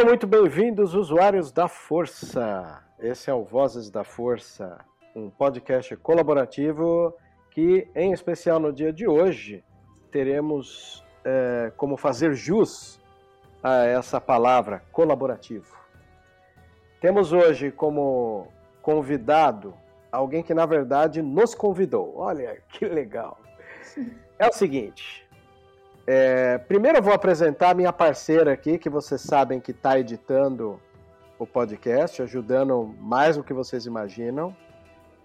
[0.00, 2.82] Sejam muito bem-vindos, usuários da Força.
[2.98, 4.78] Esse é o Vozes da Força,
[5.14, 7.14] um podcast colaborativo
[7.50, 9.62] que, em especial no dia de hoje,
[10.10, 12.98] teremos é, como fazer jus
[13.62, 15.76] a essa palavra colaborativo.
[16.98, 18.48] Temos hoje como
[18.80, 19.74] convidado
[20.10, 22.16] alguém que, na verdade, nos convidou.
[22.16, 23.38] Olha que legal.
[24.38, 25.28] É o seguinte,
[26.12, 30.82] é, primeiro eu vou apresentar a minha parceira aqui, que vocês sabem que está editando
[31.38, 34.52] o podcast, ajudando mais do que vocês imaginam,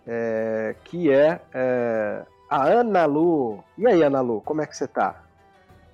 [0.05, 3.63] é, que é, é, a Ana Lu.
[3.75, 5.23] E aí, Ana Lu, como é que você está?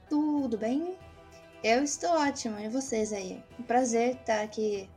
[0.10, 0.98] Tudo bem?
[1.64, 3.42] Eu estou ótima, e vocês aí?
[3.58, 4.90] Um prazer estar aqui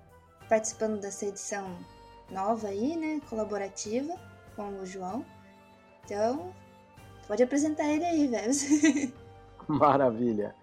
[0.49, 1.71] participando dessa edição
[2.33, 3.21] nova aí, né?
[3.31, 4.13] Colaborativa
[4.57, 5.25] com o João.
[6.05, 6.53] Então,
[7.29, 9.15] pode apresentar ele aí, velho.
[9.69, 10.55] Maravilha.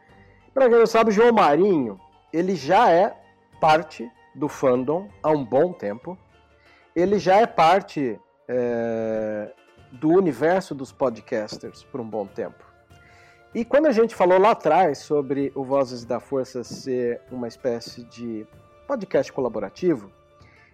[0.53, 1.99] Para quem não sabe, João Marinho,
[2.31, 3.15] ele já é
[3.59, 6.17] parte do fandom há um bom tempo.
[6.95, 9.51] Ele já é parte é,
[9.91, 12.63] do universo dos podcasters por um bom tempo.
[13.53, 18.03] E quando a gente falou lá atrás sobre o Vozes da Força ser uma espécie
[18.05, 18.47] de
[18.87, 20.11] podcast colaborativo,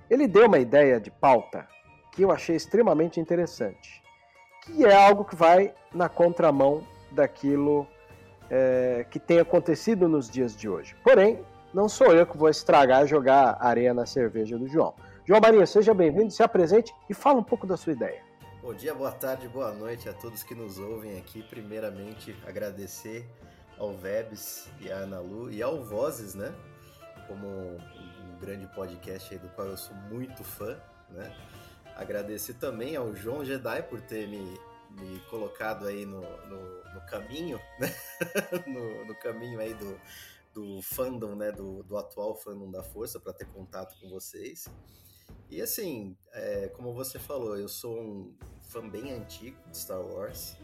[0.09, 1.67] ele deu uma ideia de pauta
[2.11, 4.01] que eu achei extremamente interessante,
[4.63, 7.87] que é algo que vai na contramão daquilo
[8.49, 10.95] é, que tem acontecido nos dias de hoje.
[11.03, 11.39] Porém,
[11.73, 14.93] não sou eu que vou estragar jogar areia na cerveja do João.
[15.25, 18.21] João Marinho, seja bem-vindo, se apresente e fala um pouco da sua ideia.
[18.61, 21.43] Bom dia, boa tarde, boa noite a todos que nos ouvem aqui.
[21.43, 23.25] Primeiramente, agradecer
[23.77, 26.53] ao Vebs e à Ana Lu e ao Vozes, né?
[27.27, 30.77] Como um grande podcast aí do qual eu sou muito fã,
[31.09, 31.33] né?
[31.95, 34.59] Agradecer também ao João Jedi por ter me,
[34.99, 37.93] me colocado aí no, no, no caminho, né?
[38.65, 39.99] no, no, caminho aí do,
[40.53, 41.51] do fandom, né?
[41.51, 44.67] Do, do atual fandom da Força para ter contato com vocês.
[45.49, 48.35] E assim, é, como você falou, eu sou um
[48.69, 50.57] fã bem antigo de Star Wars,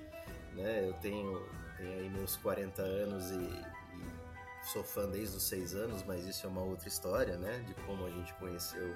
[0.54, 0.88] né?
[0.88, 6.04] Eu tenho, tenho aí meus 40 anos e, e sou fã desde os 6 anos,
[6.04, 7.60] mas isso é uma outra história, né?
[7.60, 8.96] De como a gente conheceu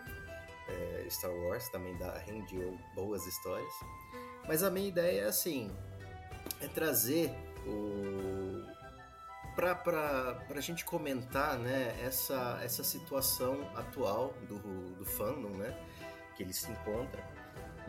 [0.68, 3.74] é, Star Wars, também dá, rendeu boas histórias.
[4.48, 5.72] Mas a minha ideia é assim,
[6.62, 7.32] é trazer
[7.66, 8.66] o
[9.58, 14.60] para a gente comentar né, essa, essa situação atual do,
[14.96, 15.76] do fandom, né,
[16.36, 17.28] que ele se encontra,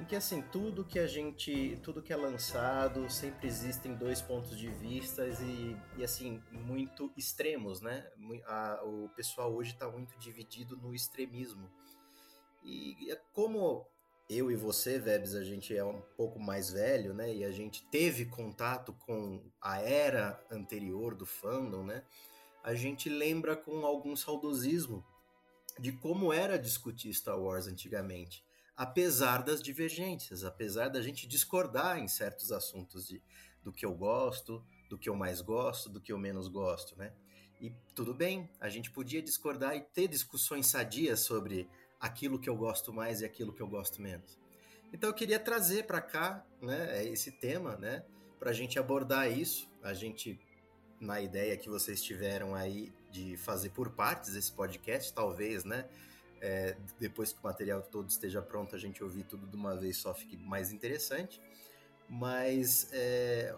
[0.00, 4.56] em que assim tudo que a gente, tudo que é lançado, sempre existem dois pontos
[4.56, 8.06] de vista e, e assim muito extremos, né?
[8.46, 11.68] A, o pessoal hoje está muito dividido no extremismo
[12.62, 13.86] e é como
[14.28, 17.34] eu e você, Vebs, a gente é um pouco mais velho, né?
[17.34, 22.04] E a gente teve contato com a era anterior do fandom, né?
[22.62, 25.02] A gente lembra com algum saudosismo
[25.78, 28.44] de como era discutir Star Wars antigamente,
[28.76, 33.22] apesar das divergências, apesar da gente discordar em certos assuntos de,
[33.62, 37.14] do que eu gosto, do que eu mais gosto, do que eu menos gosto, né?
[37.60, 41.68] E tudo bem, a gente podia discordar e ter discussões sadias sobre
[42.00, 44.38] aquilo que eu gosto mais e aquilo que eu gosto menos.
[44.92, 48.04] Então eu queria trazer para cá, né, esse tema, né,
[48.38, 50.40] para a gente abordar isso, a gente
[51.00, 55.88] na ideia que vocês tiveram aí de fazer por partes esse podcast, talvez, né?
[56.40, 59.96] É, depois que o material todo esteja pronto, a gente ouvir tudo de uma vez
[59.96, 61.40] só fique mais interessante
[62.08, 63.54] mas é,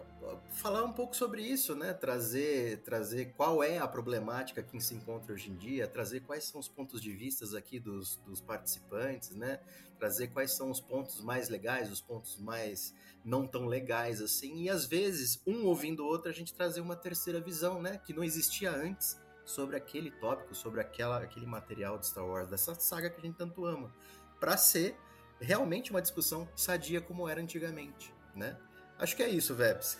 [0.49, 1.93] falar um pouco sobre isso, né?
[1.93, 6.59] Trazer, trazer qual é a problemática que se encontra hoje em dia, trazer quais são
[6.59, 9.59] os pontos de vista aqui dos, dos participantes, né?
[9.97, 12.93] Trazer quais são os pontos mais legais, os pontos mais
[13.23, 16.95] não tão legais assim, e às vezes um ouvindo o outro a gente trazer uma
[16.95, 18.01] terceira visão, né?
[18.05, 22.75] Que não existia antes sobre aquele tópico, sobre aquela, aquele material de Star Wars, dessa
[22.75, 23.93] saga que a gente tanto ama,
[24.39, 24.95] para ser
[25.39, 28.55] realmente uma discussão sadia como era antigamente né?
[28.99, 29.97] Acho que é isso, Vebs.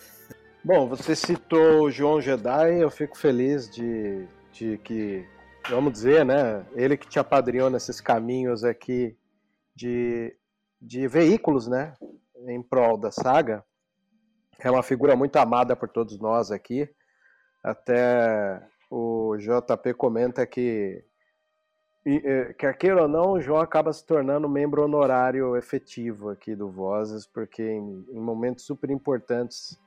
[0.64, 5.26] Bom, você citou o João Jedi, eu fico feliz de, de que,
[5.68, 9.16] vamos dizer, né, ele que te apadrinhou nesses caminhos aqui
[9.74, 10.36] de,
[10.80, 11.94] de veículos, né,
[12.46, 13.64] em prol da saga.
[14.60, 16.88] É uma figura muito amada por todos nós aqui.
[17.64, 21.04] Até o JP comenta que
[22.04, 26.54] e, é, quer queira ou não, o João acaba se tornando membro honorário efetivo aqui
[26.54, 29.80] do Vozes, porque em, em, momentos super importantes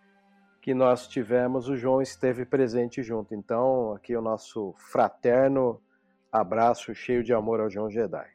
[0.62, 3.35] que nós tivemos, o João esteve presente junto.
[3.35, 5.81] Então, aqui o nosso fraterno
[6.31, 8.27] abraço cheio de amor ao João Jedi.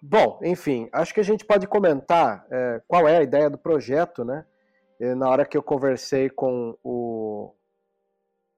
[0.00, 4.24] Bom, enfim, acho que a gente pode comentar é, qual é a ideia do projeto,
[4.24, 4.46] né?
[4.98, 7.52] E na hora que eu conversei com o,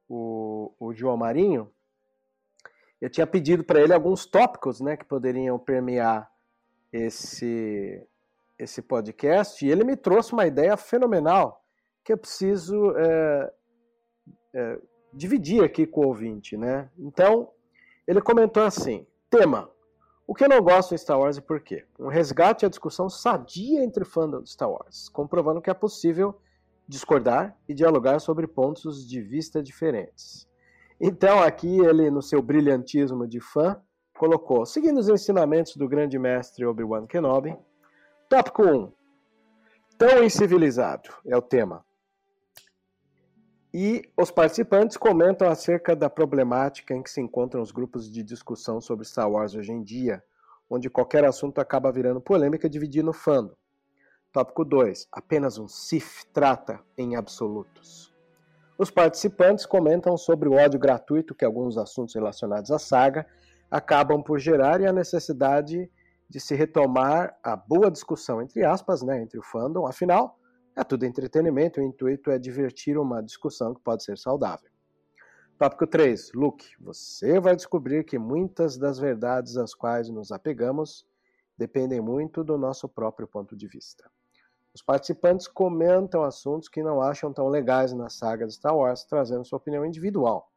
[0.08, 1.70] o, o João Marinho,
[3.00, 6.30] eu tinha pedido para ele alguns tópicos né, que poderiam permear
[6.92, 8.06] esse,
[8.58, 11.64] esse podcast, e ele me trouxe uma ideia fenomenal
[12.04, 13.52] que eu preciso é,
[14.54, 14.78] é,
[15.12, 16.56] dividir aqui com o ouvinte.
[16.56, 16.90] Né?
[16.98, 17.50] Então,
[18.06, 19.70] ele comentou assim: tema.
[20.26, 21.84] O que eu não gosto em Star Wars e por quê?
[21.98, 26.40] Um resgate à discussão sadia entre fãs de Star Wars, comprovando que é possível
[26.86, 30.49] discordar e dialogar sobre pontos de vista diferentes.
[31.00, 33.80] Então, aqui ele, no seu brilhantismo de fã,
[34.18, 37.56] colocou: seguindo os ensinamentos do grande mestre Obi-Wan Kenobi.
[38.28, 38.92] Tópico 1.
[39.96, 41.84] Tão incivilizado é o tema.
[43.72, 48.80] E os participantes comentam acerca da problemática em que se encontram os grupos de discussão
[48.80, 50.22] sobre Star Wars hoje em dia,
[50.68, 53.54] onde qualquer assunto acaba virando polêmica dividindo o fandom.
[54.32, 55.08] Tópico 2.
[55.10, 58.09] Apenas um Sith trata em absolutos.
[58.80, 63.26] Os participantes comentam sobre o ódio gratuito que alguns assuntos relacionados à saga
[63.70, 65.90] acabam por gerar e a necessidade
[66.26, 69.86] de se retomar a boa discussão, entre aspas, né, entre o fandom.
[69.86, 70.38] Afinal,
[70.74, 74.70] é tudo entretenimento o intuito é divertir uma discussão que pode ser saudável.
[75.58, 76.32] Tópico 3.
[76.32, 81.06] Luke, você vai descobrir que muitas das verdades às quais nos apegamos
[81.54, 84.10] dependem muito do nosso próprio ponto de vista.
[84.74, 89.44] Os participantes comentam assuntos que não acham tão legais na saga de Star Wars, trazendo
[89.44, 90.50] sua opinião individual.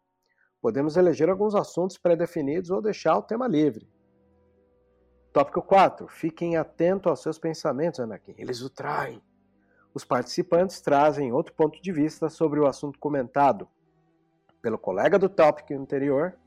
[0.62, 3.90] Podemos eleger alguns assuntos pré-definidos ou deixar o tema livre.
[5.34, 6.08] Tópico 4.
[6.08, 8.36] Fiquem atentos aos seus pensamentos, Anakin.
[8.38, 9.22] Eles o traem.
[9.94, 13.68] Os participantes trazem outro ponto de vista sobre o assunto comentado
[14.62, 16.38] pelo colega do tópico anterior,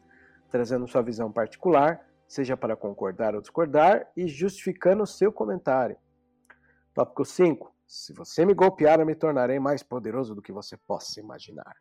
[0.50, 5.96] trazendo sua visão particular, seja para concordar ou discordar, e justificando seu comentário.
[6.96, 7.70] Tópico 5.
[7.86, 11.76] Se você me golpear, eu me tornarei mais poderoso do que você possa imaginar.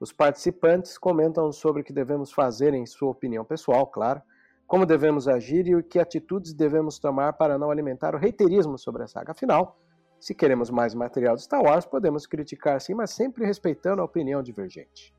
[0.00, 4.22] Os participantes comentam sobre o que devemos fazer em sua opinião pessoal, claro,
[4.66, 9.06] como devemos agir e que atitudes devemos tomar para não alimentar o reiterismo sobre a
[9.06, 9.32] saga.
[9.32, 9.78] Afinal,
[10.18, 14.42] se queremos mais material de Star Wars, podemos criticar sim, mas sempre respeitando a opinião
[14.42, 15.14] divergente.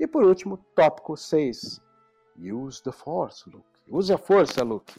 [0.00, 1.78] E por último, tópico 6.
[2.38, 3.66] Use the Force, Luke.
[3.86, 4.98] Use a força, Luke.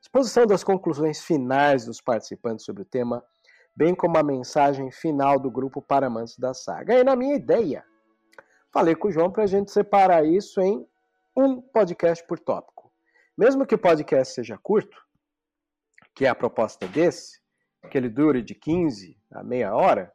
[0.00, 3.22] Exposição das conclusões finais dos participantes sobre o tema,
[3.76, 6.98] bem como a mensagem final do grupo para amantes da saga.
[6.98, 7.84] E na minha ideia,
[8.72, 10.86] falei com o João para a gente separar isso em
[11.36, 12.90] um podcast por tópico.
[13.36, 14.96] Mesmo que o podcast seja curto,
[16.14, 17.40] que é a proposta desse,
[17.90, 20.12] que ele dure de 15 a meia hora,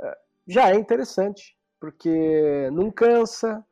[0.00, 3.64] eh, já é interessante, porque não cansa,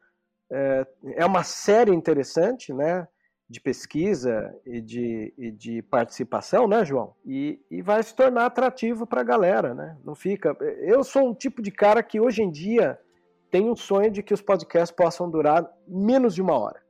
[0.50, 3.06] eh, é uma série interessante, né?
[3.50, 7.14] De pesquisa e de, e de participação, né, João?
[7.26, 9.98] E, e vai se tornar atrativo para a galera, né?
[10.04, 10.56] Não fica.
[10.78, 12.96] Eu sou um tipo de cara que hoje em dia
[13.50, 16.80] tem um sonho de que os podcasts possam durar menos de uma hora.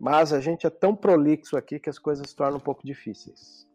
[0.00, 3.66] Mas a gente é tão prolixo aqui que as coisas se tornam um pouco difíceis.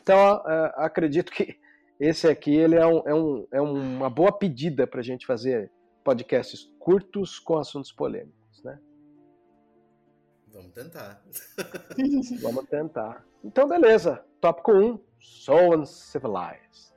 [0.00, 0.42] Então,
[0.76, 1.58] acredito que
[2.00, 5.70] esse aqui ele é, um, é, um, é uma boa pedida para a gente fazer
[6.02, 8.43] podcasts curtos com assuntos polêmicos.
[10.54, 11.20] Vamos tentar.
[12.40, 13.26] Vamos tentar.
[13.42, 14.24] Então, beleza.
[14.40, 15.00] Tópico 1.
[15.18, 16.94] So Uncivilized.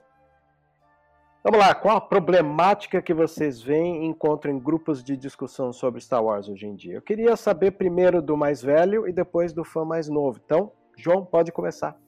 [1.44, 6.02] Vamos lá, qual a problemática que vocês veem e encontram em grupos de discussão sobre
[6.02, 6.96] Star Wars hoje em dia?
[6.96, 10.40] Eu queria saber primeiro do mais velho e depois do fã mais novo.
[10.44, 12.00] Então, João, pode começar.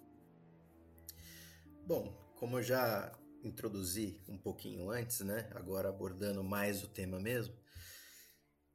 [1.86, 3.12] Bom, como eu já
[3.44, 5.50] introduzi um pouquinho antes, né?
[5.56, 7.56] Agora abordando mais o tema mesmo.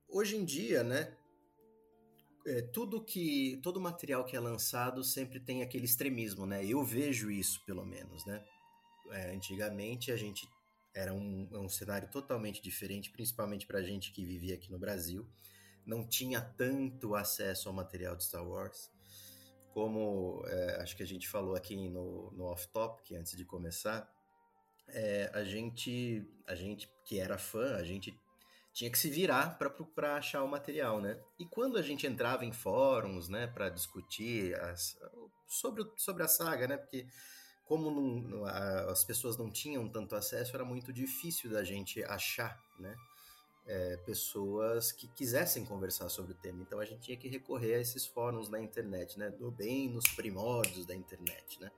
[0.09, 1.15] Hoje em dia, né?
[2.47, 6.65] É, tudo que todo material que é lançado sempre tem aquele extremismo, né?
[6.65, 8.45] Eu vejo isso, pelo menos, né?
[9.11, 10.47] É, antigamente a gente
[10.95, 15.27] era um, um cenário totalmente diferente, principalmente para a gente que vivia aqui no Brasil.
[15.87, 18.91] Não tinha tanto acesso ao material de Star Wars
[19.75, 24.09] como é, acho que a gente falou aqui no, no off-topic antes de começar,
[24.87, 28.17] é, a gente, a gente que era fã, a gente
[28.75, 31.19] tinha que se virar para achar o material, né?
[31.39, 34.99] E quando a gente entrava em fóruns, né, para discutir as,
[35.47, 36.77] sobre, sobre a saga, né?
[36.77, 37.07] Porque
[37.65, 42.95] como não, as pessoas não tinham tanto acesso, era muito difícil da gente achar, né?
[43.67, 46.63] é, pessoas que quisessem conversar sobre o tema.
[46.63, 49.31] Então a gente tinha que recorrer a esses fóruns na internet, né?
[49.31, 51.71] Do bem nos primórdios da internet, né?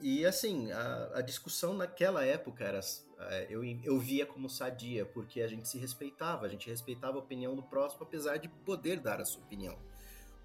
[0.00, 2.80] E assim, a, a discussão naquela época era.
[3.18, 7.20] É, eu, eu via como sadia, porque a gente se respeitava, a gente respeitava a
[7.20, 9.78] opinião do próximo, apesar de poder dar a sua opinião.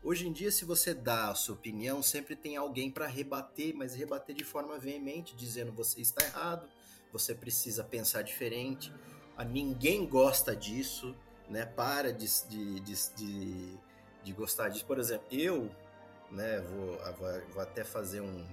[0.04, 3.94] Hoje em dia, se você dá a sua opinião, sempre tem alguém para rebater, mas
[3.94, 6.68] rebater de forma veemente, dizendo você está errado,
[7.12, 8.92] você precisa pensar diferente
[9.44, 11.16] ninguém gosta disso,
[11.50, 11.66] né?
[11.66, 13.78] Para de, de, de,
[14.24, 14.86] de, gostar disso.
[14.86, 15.70] Por exemplo, eu,
[16.30, 16.98] né, vou,
[17.54, 18.46] vou até fazer um,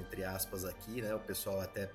[0.00, 1.14] entre aspas aqui, né?
[1.14, 1.90] O pessoal até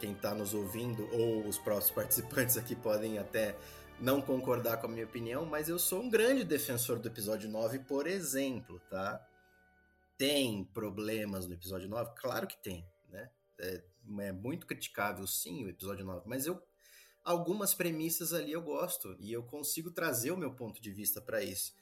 [0.00, 3.56] quem está nos ouvindo ou os próprios participantes aqui podem até
[4.00, 7.80] não concordar com a minha opinião, mas eu sou um grande defensor do episódio 9,
[7.80, 9.24] por exemplo, tá?
[10.18, 12.12] Tem problemas no episódio 9?
[12.16, 13.30] Claro que tem, né?
[13.60, 13.82] É,
[14.20, 16.60] é muito criticável, sim, o episódio 9, mas eu
[17.24, 21.42] algumas premissas ali eu gosto e eu consigo trazer o meu ponto de vista para
[21.42, 21.72] isso.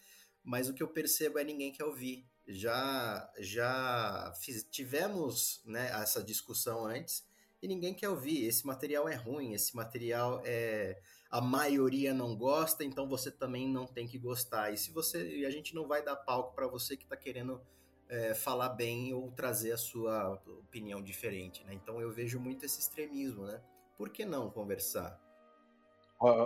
[0.43, 2.27] Mas o que eu percebo é ninguém quer ouvir.
[2.53, 7.25] Já já fiz, tivemos né, essa discussão antes
[7.63, 8.45] e ninguém quer ouvir.
[8.45, 13.87] Esse material é ruim, esse material é a maioria não gosta, então você também não
[13.87, 14.73] tem que gostar.
[14.73, 17.61] E se você e a gente não vai dar palco para você que está querendo
[18.09, 21.73] é, falar bem ou trazer a sua opinião diferente, né?
[21.73, 23.61] Então eu vejo muito esse extremismo, né?
[23.97, 25.21] Por que não conversar?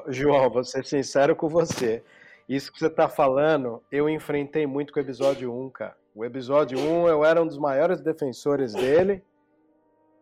[0.08, 2.04] João, vou ser sincero com você.
[2.48, 5.96] Isso que você está falando, eu enfrentei muito com o episódio 1, cara.
[6.14, 9.22] O episódio 1, eu era um dos maiores defensores dele.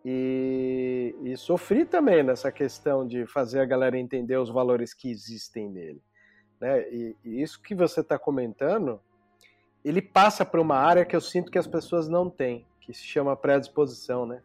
[0.04, 5.68] E, e, sofri também nessa questão de fazer a galera entender os valores que existem
[5.68, 6.02] nele.
[6.60, 6.88] Né?
[6.90, 9.00] E, e isso que você está comentando
[9.84, 13.02] ele passa por uma área que eu sinto que as pessoas não têm, que se
[13.02, 14.42] chama predisposição, né?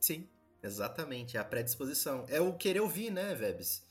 [0.00, 0.28] Sim,
[0.62, 2.24] exatamente, é a predisposição.
[2.28, 3.83] É o querer ouvir, né, Vebs?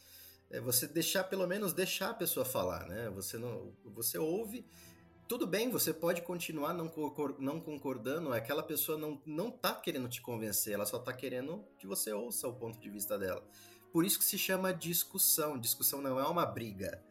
[0.54, 3.10] É você deixar, pelo menos deixar a pessoa falar, né?
[3.10, 4.66] Você não, você ouve,
[5.28, 6.92] tudo bem, você pode continuar não,
[7.40, 11.86] não concordando, aquela pessoa não, não tá querendo te convencer, ela só tá querendo que
[11.86, 13.44] você ouça o ponto de vista dela.
[13.92, 15.60] Por isso que se chama discussão.
[15.60, 17.04] Discussão não é uma briga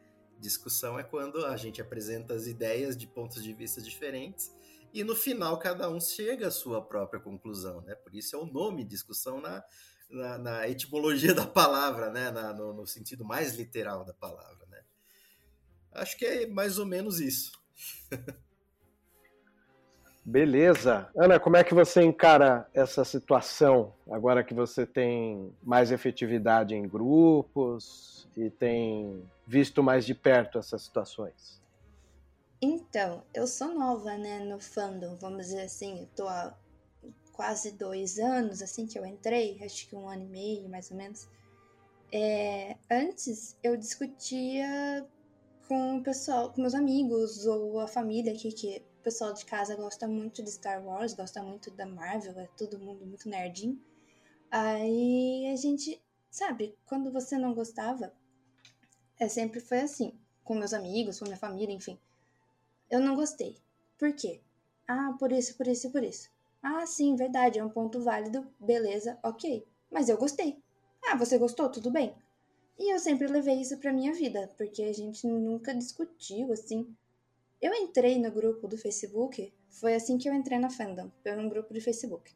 [0.42, 4.52] Discussão é quando a gente apresenta as ideias de pontos de vista diferentes
[4.92, 7.94] e no final cada um chega à sua própria conclusão, né?
[7.94, 9.62] Por isso é o nome discussão na,
[10.12, 12.30] na, na etimologia da palavra, né?
[12.30, 14.82] Na, no, no, sentido mais literal da palavra, né?
[15.92, 17.52] Acho que é mais ou menos isso.
[20.24, 21.10] Beleza.
[21.16, 26.86] Ana, como é que você encara essa situação agora que você tem mais efetividade em
[26.86, 31.60] grupos e tem visto mais de perto essas situações?
[32.60, 36.54] Então, eu sou nova, né, no fandom, vamos dizer assim, eu tô há
[37.32, 40.96] quase dois anos, assim que eu entrei, acho que um ano e meio, mais ou
[40.96, 41.28] menos.
[42.12, 45.06] É, antes, eu discutia
[45.66, 49.74] com o pessoal, com meus amigos ou a família aqui, que o pessoal de casa
[49.74, 53.80] gosta muito de Star Wars, gosta muito da Marvel, é todo mundo muito nerdinho.
[54.50, 58.12] Aí a gente, sabe, quando você não gostava,
[59.18, 60.12] é, sempre foi assim,
[60.44, 61.98] com meus amigos, com minha família, enfim.
[62.90, 63.56] Eu não gostei.
[63.98, 64.42] Por quê?
[64.86, 66.28] Ah, por isso, por isso por isso.
[66.62, 69.66] Ah, sim, verdade, é um ponto válido, beleza, ok.
[69.90, 70.62] Mas eu gostei.
[71.04, 71.68] Ah, você gostou?
[71.68, 72.14] Tudo bem.
[72.78, 76.94] E eu sempre levei isso pra minha vida, porque a gente nunca discutiu assim.
[77.60, 81.48] Eu entrei no grupo do Facebook, foi assim que eu entrei na fandom, por um
[81.48, 82.32] grupo de Facebook.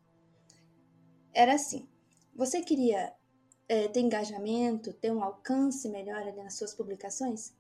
[1.33, 1.89] Era assim:
[2.35, 3.13] você queria
[3.69, 7.55] é, ter engajamento, ter um alcance melhor ali nas suas publicações,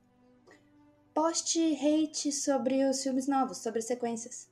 [1.14, 4.49] poste hate sobre os filmes novos, sobre as sequências.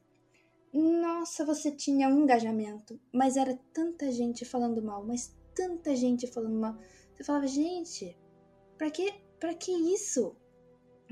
[0.82, 6.58] Nossa, você tinha um engajamento, mas era tanta gente falando mal, mas tanta gente falando
[6.58, 6.76] mal.
[7.14, 8.18] Você falava, gente,
[8.76, 10.34] pra que, pra que isso?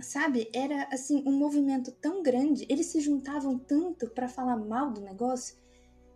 [0.00, 0.50] Sabe?
[0.52, 5.57] Era assim, um movimento tão grande, eles se juntavam tanto para falar mal do negócio.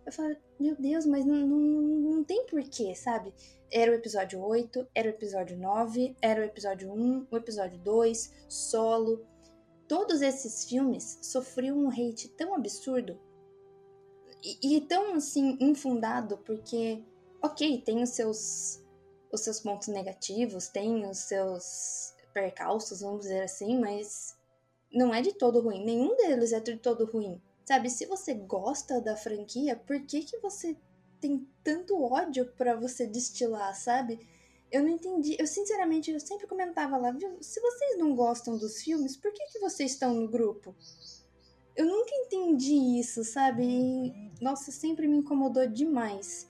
[0.05, 3.33] Eu falava, meu Deus, mas não, não, não tem porquê, sabe?
[3.71, 8.45] Era o episódio 8, era o episódio 9, era o episódio 1, o episódio 2,
[8.49, 9.25] solo.
[9.87, 13.17] Todos esses filmes sofriam um hate tão absurdo
[14.43, 17.03] e, e tão assim infundado, porque,
[17.41, 18.83] ok, tem os seus,
[19.31, 24.35] os seus pontos negativos, tem os seus percalços, vamos dizer assim, mas
[24.91, 25.83] não é de todo ruim.
[25.83, 27.41] Nenhum deles é de todo ruim.
[27.65, 30.77] Sabe, se você gosta da franquia, por que, que você
[31.19, 34.19] tem tanto ódio para você destilar, sabe?
[34.71, 35.35] Eu não entendi.
[35.39, 37.37] Eu, sinceramente, eu sempre comentava lá, viu?
[37.41, 40.75] Se vocês não gostam dos filmes, por que, que vocês estão no grupo?
[41.77, 43.63] Eu nunca entendi isso, sabe?
[43.63, 46.49] E, nossa, sempre me incomodou demais.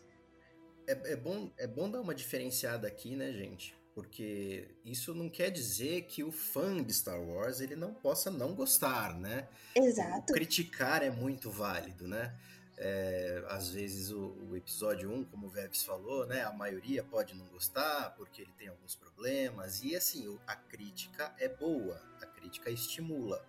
[0.88, 3.76] É, é, bom, é bom dar uma diferenciada aqui, né, gente?
[3.94, 8.56] Porque isso não quer dizer que o fã de Star Wars ele não possa não
[8.56, 9.50] gostar, né?
[9.76, 10.32] Exato.
[10.32, 12.34] O criticar é muito válido, né?
[12.78, 16.44] É, às vezes o, o, episódio 1, como o Vebs falou, né?
[16.44, 19.84] A maioria pode não gostar porque ele tem alguns problemas.
[19.84, 23.44] E assim, a crítica é boa, a crítica estimula.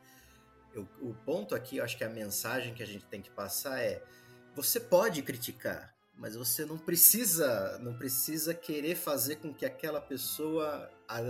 [0.79, 3.81] Eu, o ponto aqui, eu acho que a mensagem que a gente tem que passar
[3.81, 4.03] é:
[4.55, 10.91] você pode criticar, mas você não precisa, não precisa querer fazer com que aquela pessoa
[11.09, 11.21] a,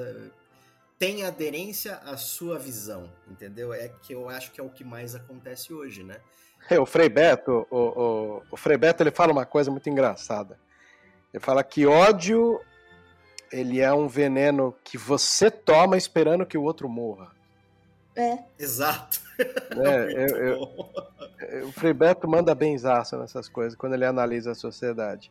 [0.99, 3.73] tenha aderência à sua visão, entendeu?
[3.73, 6.21] É que eu acho que é o que mais acontece hoje, né?
[6.69, 10.59] É, o Frei Beto, o, o, o Frei Beto, ele fala uma coisa muito engraçada.
[11.33, 12.61] Ele fala que ódio
[13.51, 17.31] ele é um veneno que você toma esperando que o outro morra.
[18.15, 18.39] É.
[18.59, 19.21] Exato.
[19.79, 25.31] É, eu, eu, o Frei Beto manda benzaço nessas coisas quando ele analisa a sociedade.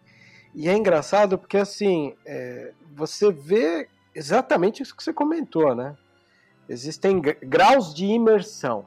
[0.55, 5.95] E é engraçado porque, assim, é, você vê exatamente isso que você comentou, né?
[6.69, 8.85] Existem graus de imersão.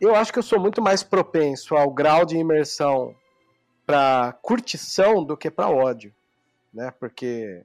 [0.00, 3.14] Eu acho que eu sou muito mais propenso ao grau de imersão
[3.86, 6.14] para curtição do que para ódio,
[6.72, 6.92] né?
[6.98, 7.64] Porque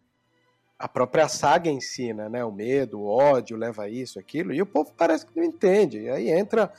[0.79, 2.43] a própria saga ensina, né?
[2.45, 5.99] O medo, o ódio leva a isso, aquilo, e o povo parece que não entende.
[5.99, 6.71] E aí entra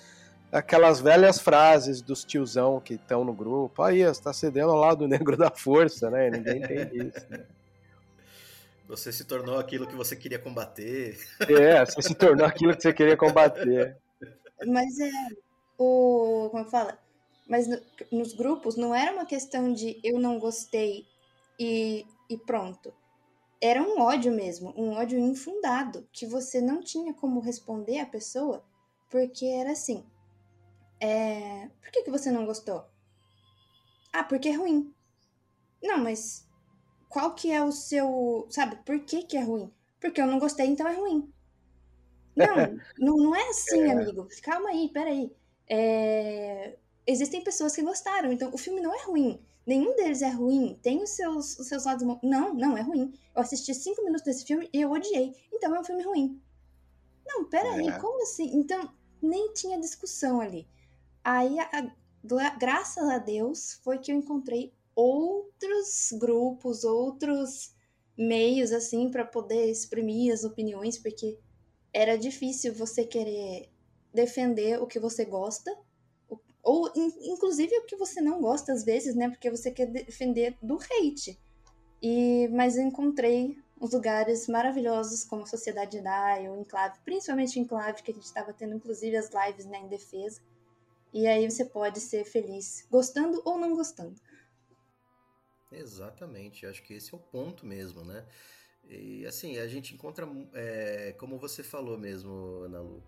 [0.50, 3.82] aquelas velhas frases dos tiozão que estão no grupo.
[3.82, 6.30] Aí, você está cedendo ao lado negro da força, né?
[6.30, 7.26] Ninguém entende isso.
[7.28, 7.44] Né?
[8.88, 11.18] Você se tornou aquilo que você queria combater.
[11.40, 13.98] É, você se tornou aquilo que você queria combater.
[14.66, 15.10] Mas é.
[15.76, 16.48] O.
[16.50, 16.98] Como fala?
[17.46, 21.06] Mas no, nos grupos não era uma questão de eu não gostei
[21.58, 22.92] e, e pronto
[23.60, 28.64] era um ódio mesmo, um ódio infundado, que você não tinha como responder a pessoa,
[29.08, 30.04] porque era assim.
[30.98, 32.84] É, por que, que você não gostou?
[34.12, 34.94] Ah, porque é ruim.
[35.82, 36.48] Não, mas
[37.08, 38.46] qual que é o seu.
[38.50, 39.72] Sabe, por que, que é ruim?
[40.00, 41.30] Porque eu não gostei, então é ruim.
[42.36, 42.56] Não,
[42.98, 43.92] não, não é assim, é.
[43.92, 44.26] amigo.
[44.42, 45.30] Calma aí, peraí.
[45.68, 49.44] É, existem pessoas que gostaram, então o filme não é ruim.
[49.66, 52.06] Nenhum deles é ruim, tem os seus, os seus lados.
[52.22, 53.12] Não, não é ruim.
[53.34, 55.34] Eu assisti cinco minutos desse filme e eu odiei.
[55.52, 56.40] Então é um filme ruim.
[57.26, 57.98] Não, peraí, é.
[57.98, 58.50] como assim?
[58.56, 58.92] Então,
[59.22, 60.66] nem tinha discussão ali.
[61.22, 67.74] Aí, a, a, graças a Deus, foi que eu encontrei outros grupos, outros
[68.16, 71.38] meios, assim, para poder exprimir as opiniões, porque
[71.92, 73.70] era difícil você querer
[74.12, 75.76] defender o que você gosta
[76.62, 79.28] ou, inclusive, o que você não gosta às vezes, né?
[79.28, 81.38] Porque você quer defender do hate.
[82.02, 87.62] E, mas eu encontrei uns lugares maravilhosos como a Sociedade DAI, o Enclave, principalmente o
[87.62, 90.40] Enclave, que a gente estava tendo inclusive as lives né, em defesa.
[91.12, 94.20] E aí você pode ser feliz, gostando ou não gostando.
[95.72, 98.26] Exatamente, acho que esse é o ponto mesmo, né?
[98.88, 103.02] E assim, a gente encontra, é, como você falou mesmo, Ana Lu,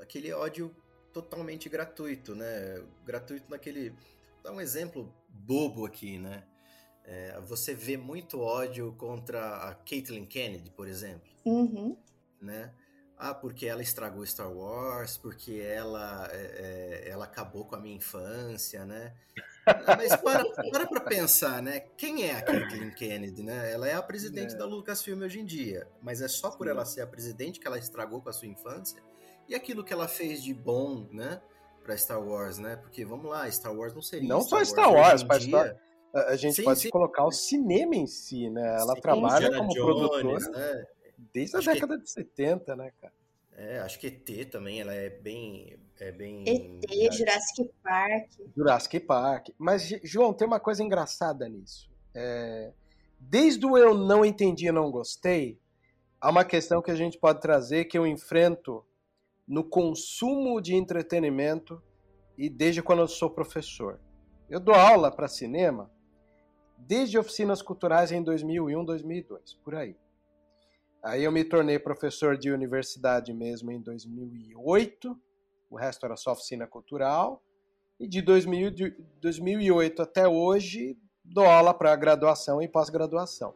[0.00, 0.74] aquele ódio
[1.16, 2.82] totalmente gratuito, né?
[3.06, 3.94] Gratuito naquele.
[4.42, 6.44] Dá um exemplo bobo aqui, né?
[7.04, 11.30] É, você vê muito ódio contra a Caitlyn Kennedy, por exemplo.
[11.44, 11.96] Uhum.
[12.40, 12.70] Né?
[13.16, 17.96] Ah, porque ela estragou Star Wars, porque ela, é, é ela acabou com a minha
[17.96, 19.14] infância, né?
[19.86, 21.80] Mas para, para pra pensar, né?
[21.96, 23.72] Quem é a Caitlyn Kennedy, né?
[23.72, 24.58] Ela é a presidente é.
[24.58, 25.88] da Lucasfilm hoje em dia.
[26.02, 26.72] Mas é só por Sim.
[26.72, 29.02] ela ser a presidente que ela estragou com a sua infância?
[29.48, 31.40] E aquilo que ela fez de bom, né,
[31.82, 32.76] para Star Wars, né?
[32.76, 35.80] Porque vamos lá, Star Wars não seria não Star só Star Wars, Wars dia...
[36.12, 36.90] a gente sim, pode sim.
[36.90, 38.76] colocar o cinema em si, né?
[38.80, 40.86] Ela sim, trabalha como Jones, produtora né?
[41.32, 42.02] desde a acho década que...
[42.02, 43.12] de 70, né, cara?
[43.56, 46.44] É, acho que ET também, ela é bem É bem.
[46.46, 48.30] ET, Jurassic Park.
[48.54, 49.48] Jurassic Park.
[49.56, 51.90] Mas, João, tem uma coisa engraçada nisso.
[52.14, 52.72] É,
[53.18, 55.58] desde o eu não entendi e não gostei,
[56.20, 58.84] há uma questão que a gente pode trazer que eu enfrento
[59.46, 61.82] no consumo de entretenimento
[62.36, 64.00] e desde quando eu sou professor.
[64.48, 65.90] Eu dou aula para cinema
[66.76, 69.96] desde oficinas culturais em 2001, 2002, por aí.
[71.02, 75.16] Aí eu me tornei professor de universidade mesmo em 2008,
[75.70, 77.42] o resto era só oficina cultural.
[77.98, 83.54] E de, 2000, de 2008 até hoje, dou aula para graduação e pós-graduação.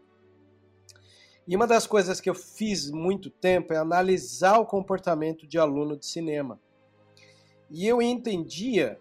[1.51, 5.97] E uma das coisas que eu fiz muito tempo é analisar o comportamento de aluno
[5.97, 6.61] de cinema.
[7.69, 9.01] E eu entendia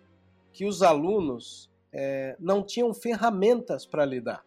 [0.52, 4.44] que os alunos é, não tinham ferramentas para lidar.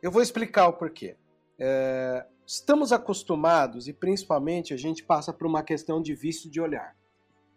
[0.00, 1.18] Eu vou explicar o porquê.
[1.58, 6.96] É, estamos acostumados, e principalmente a gente passa por uma questão de vício de olhar.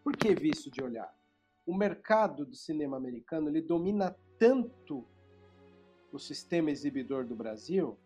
[0.04, 1.16] Por que vício de olhar?
[1.66, 5.08] O mercado do cinema americano ele domina tanto
[6.12, 7.98] o sistema exibidor do Brasil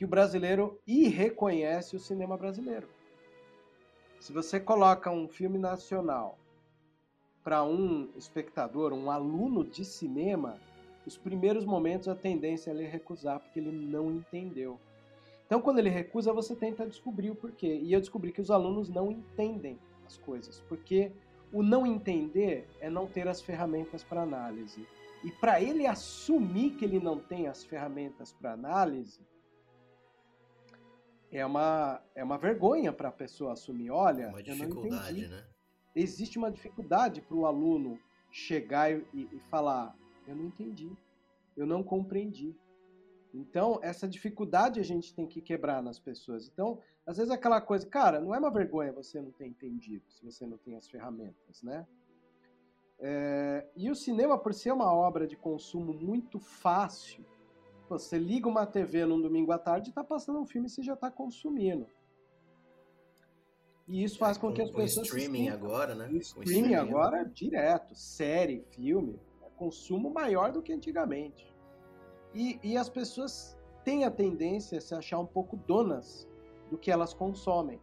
[0.00, 2.88] que o brasileiro irreconhece o cinema brasileiro.
[4.18, 6.38] Se você coloca um filme nacional
[7.44, 10.58] para um espectador, um aluno de cinema,
[11.06, 14.80] os primeiros momentos a tendência é ele recusar porque ele não entendeu.
[15.44, 17.78] Então, quando ele recusa, você tenta descobrir o porquê.
[17.82, 21.12] E eu descobri que os alunos não entendem as coisas, porque
[21.52, 24.88] o não entender é não ter as ferramentas para análise.
[25.22, 29.20] E para ele assumir que ele não tem as ferramentas para análise,
[31.30, 33.90] é uma, é uma vergonha para a pessoa assumir.
[33.90, 35.28] Olha, Uma eu não entendi.
[35.28, 35.44] né?
[35.94, 37.98] Existe uma dificuldade para o aluno
[38.30, 40.90] chegar e, e falar: eu não entendi,
[41.56, 42.56] eu não compreendi.
[43.32, 46.48] Então, essa dificuldade a gente tem que quebrar nas pessoas.
[46.48, 50.24] Então, às vezes aquela coisa, cara, não é uma vergonha você não ter entendido, se
[50.24, 51.86] você não tem as ferramentas, né?
[52.98, 57.24] É, e o cinema, por ser uma obra de consumo muito fácil,
[57.98, 60.82] você liga uma TV num domingo à tarde e está passando um filme e você
[60.82, 61.86] já está consumindo.
[63.88, 65.08] E isso faz com, que as com pessoas.
[65.08, 66.06] streaming agora, né?
[66.06, 71.52] o Com streaming agora é direto, série, filme, é consumo maior do que antigamente.
[72.32, 76.28] E, e as pessoas têm a tendência a se achar um pouco donas
[76.70, 77.80] do que elas consomem.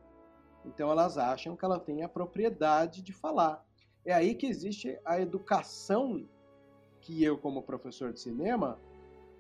[0.66, 3.62] Então elas acham que ela tem a propriedade de falar.
[4.06, 6.26] É aí que existe a educação
[7.02, 8.80] que eu, como professor de cinema,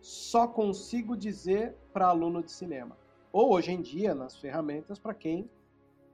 [0.07, 2.97] só consigo dizer para aluno de cinema.
[3.29, 5.49] Ou hoje em dia, nas ferramentas, para quem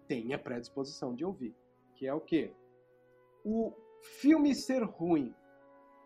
[0.08, 1.56] tem a predisposição de ouvir.
[1.94, 2.52] Que é o quê?
[3.46, 3.72] O
[4.20, 5.32] filme ser ruim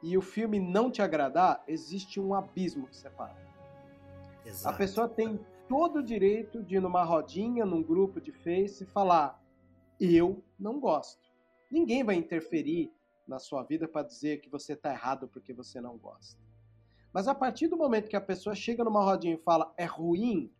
[0.03, 3.37] e o filme não te agradar, existe um abismo que separa.
[4.45, 4.75] Exato.
[4.75, 8.87] A pessoa tem todo o direito de ir numa rodinha, num grupo de Face e
[8.87, 9.41] falar:
[9.97, 11.25] eu não gosto.
[11.71, 12.91] Ninguém vai interferir
[13.25, 16.46] na sua vida para dizer que você está errado porque você não gosta.
[17.17, 20.53] Mas a partir do momento que a pessoa chega numa rodinha e fala é ruim,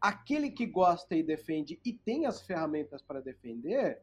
[0.00, 4.00] aquele que gosta e defende e tem as ferramentas para defender,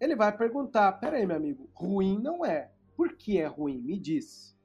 [0.00, 2.70] ele vai perguntar: peraí, meu amigo, ruim não é.
[2.96, 3.80] Por que é ruim?
[3.80, 4.56] Me diz.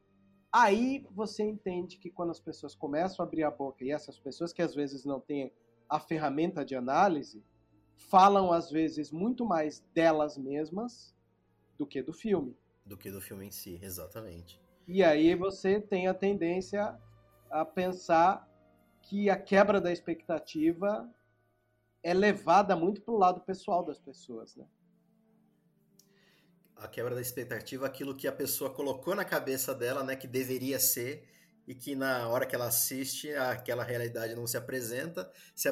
[0.52, 4.54] Aí você entende que quando as pessoas começam a abrir a boca, e essas pessoas
[4.54, 5.52] que às vezes não têm
[5.90, 7.44] a ferramenta de análise,
[7.96, 11.16] falam às vezes muito mais delas mesmas
[11.80, 12.56] do que do filme.
[12.86, 14.63] Do que do filme em si, exatamente.
[14.88, 16.98] E aí você tem a tendência
[17.50, 18.48] a pensar
[19.02, 21.10] que a quebra da expectativa
[22.02, 24.66] é levada muito para o lado pessoal das pessoas, né?
[26.76, 30.80] A quebra da expectativa, aquilo que a pessoa colocou na cabeça dela, né, que deveria
[30.80, 31.24] ser,
[31.66, 35.32] e que na hora que ela assiste, aquela realidade não se apresenta.
[35.56, 35.70] Se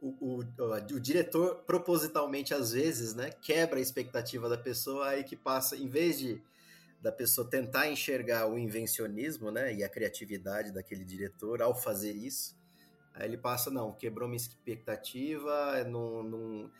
[0.00, 5.36] o, o, o diretor, propositalmente, às vezes, né, quebra a expectativa da pessoa, aí que
[5.36, 6.42] passa, em vez de
[7.00, 12.56] da pessoa tentar enxergar o invencionismo, né, e a criatividade daquele diretor ao fazer isso,
[13.14, 16.70] aí ele passa, não, quebrou minha expectativa, não, não,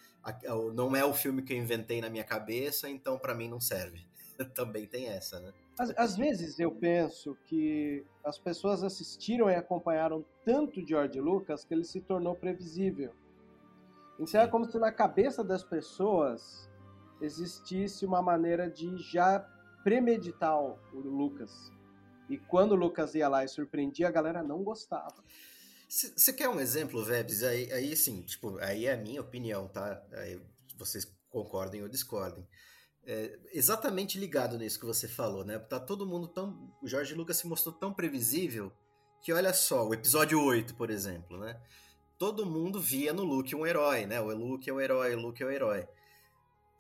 [0.75, 4.07] não é o filme que eu inventei na minha cabeça, então pra mim não serve.
[4.55, 5.53] Também tem essa, né?
[5.79, 11.75] Às, às vezes eu penso que as pessoas assistiram e acompanharam tanto George Lucas que
[11.75, 13.13] ele se tornou previsível.
[14.19, 16.71] Então é como se na cabeça das pessoas
[17.21, 19.41] existisse uma maneira de já
[19.87, 21.71] premeditar o Lucas.
[22.29, 25.15] E quando o Lucas ia lá e surpreendia, a galera não gostava.
[25.89, 27.45] Você quer um exemplo, Vebs?
[27.45, 30.05] Aí, aí sim, tipo, aí é a minha opinião, tá?
[30.15, 30.43] Aí
[30.77, 32.45] vocês concordem ou discordem.
[33.05, 35.57] É, exatamente ligado nisso que você falou, né?
[35.57, 36.69] Tá todo mundo tão.
[36.83, 38.73] O Jorge Lucas se mostrou tão previsível
[39.23, 41.63] que, olha só, o episódio 8, por exemplo, né?
[42.19, 44.21] Todo mundo via no Luke um herói, né?
[44.21, 45.87] O Luke é o herói, o Luke é o herói.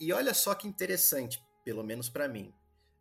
[0.00, 2.52] E olha só que interessante, pelo menos para mim.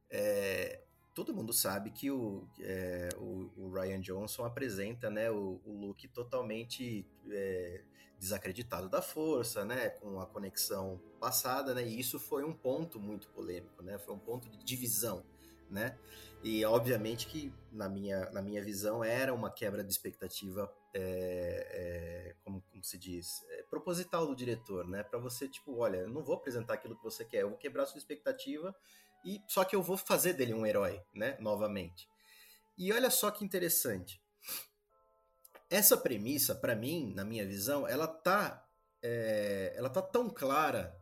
[0.09, 0.81] É,
[1.15, 6.09] todo mundo sabe que o, é, o, o, Ryan Johnson apresenta né, o, o Luke
[6.09, 7.81] totalmente é,
[8.19, 13.29] desacreditado da força, né, com a conexão passada, né, e isso foi um ponto muito
[13.29, 15.23] polêmico, né, foi um ponto de divisão,
[15.69, 15.97] né,
[16.43, 22.35] e obviamente que na minha, na minha visão era uma quebra de expectativa, é, é,
[22.43, 26.23] como, como, se diz, é, proposital do diretor, né, para você tipo, olha, eu não
[26.23, 28.75] vou apresentar aquilo que você quer, eu vou quebrar sua expectativa
[29.25, 32.07] e só que eu vou fazer dele um herói, né, novamente.
[32.77, 34.21] E olha só que interessante
[35.69, 38.65] essa premissa, para mim, na minha visão, ela tá,
[39.01, 40.95] é, ela tá tão clara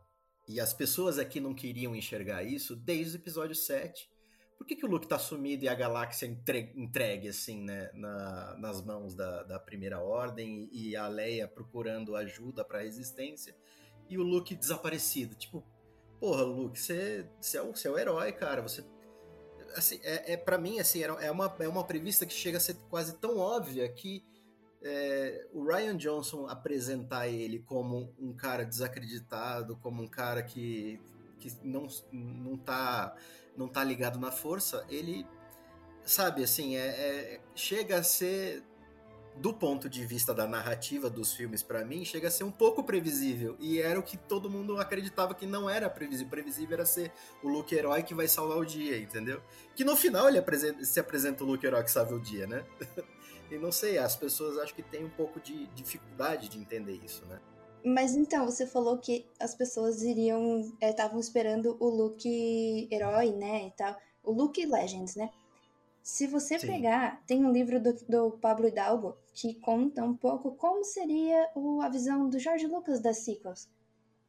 [0.48, 4.08] e as pessoas aqui não queriam enxergar isso desde o episódio 7.
[4.56, 8.56] Por que, que o Luke tá sumido e a galáxia entregue, entregue assim, né, na,
[8.58, 13.54] nas mãos da, da Primeira Ordem e a Leia procurando ajuda pra Resistência
[14.08, 15.34] e o Luke desaparecido?
[15.34, 15.64] Tipo,
[16.24, 18.62] porra, Luke, você, você, é, o, você é o herói, cara.
[18.62, 18.82] Você
[19.76, 22.76] assim, é, é para mim assim é uma, é uma prevista que chega a ser
[22.88, 24.24] quase tão óbvia que
[24.82, 30.98] é, o Ryan Johnson apresentar ele como um cara desacreditado, como um cara que,
[31.38, 33.14] que não, não, tá,
[33.54, 35.26] não tá ligado na força, ele,
[36.04, 38.62] sabe, assim, é, é chega a ser,
[39.36, 42.84] do ponto de vista da narrativa dos filmes, para mim, chega a ser um pouco
[42.84, 43.56] previsível.
[43.58, 46.30] E era o que todo mundo acreditava que não era previsível.
[46.30, 49.42] Previsível era ser o Luke herói que vai salvar o dia, entendeu?
[49.74, 52.64] Que no final ele apresenta, se apresenta o Luke herói que salva o dia, né?
[53.50, 57.24] E não sei, as pessoas acho que têm um pouco de dificuldade de entender isso,
[57.26, 57.38] né?
[57.84, 60.72] Mas então, você falou que as pessoas iriam.
[60.80, 62.26] estavam é, esperando o look
[62.90, 63.66] herói, né?
[63.66, 63.94] E tal.
[64.22, 65.30] O look Legends, né?
[66.04, 66.66] Se você Sim.
[66.66, 71.80] pegar, tem um livro do, do Pablo Hidalgo que conta um pouco como seria o,
[71.80, 73.70] a visão do George Lucas das sequels.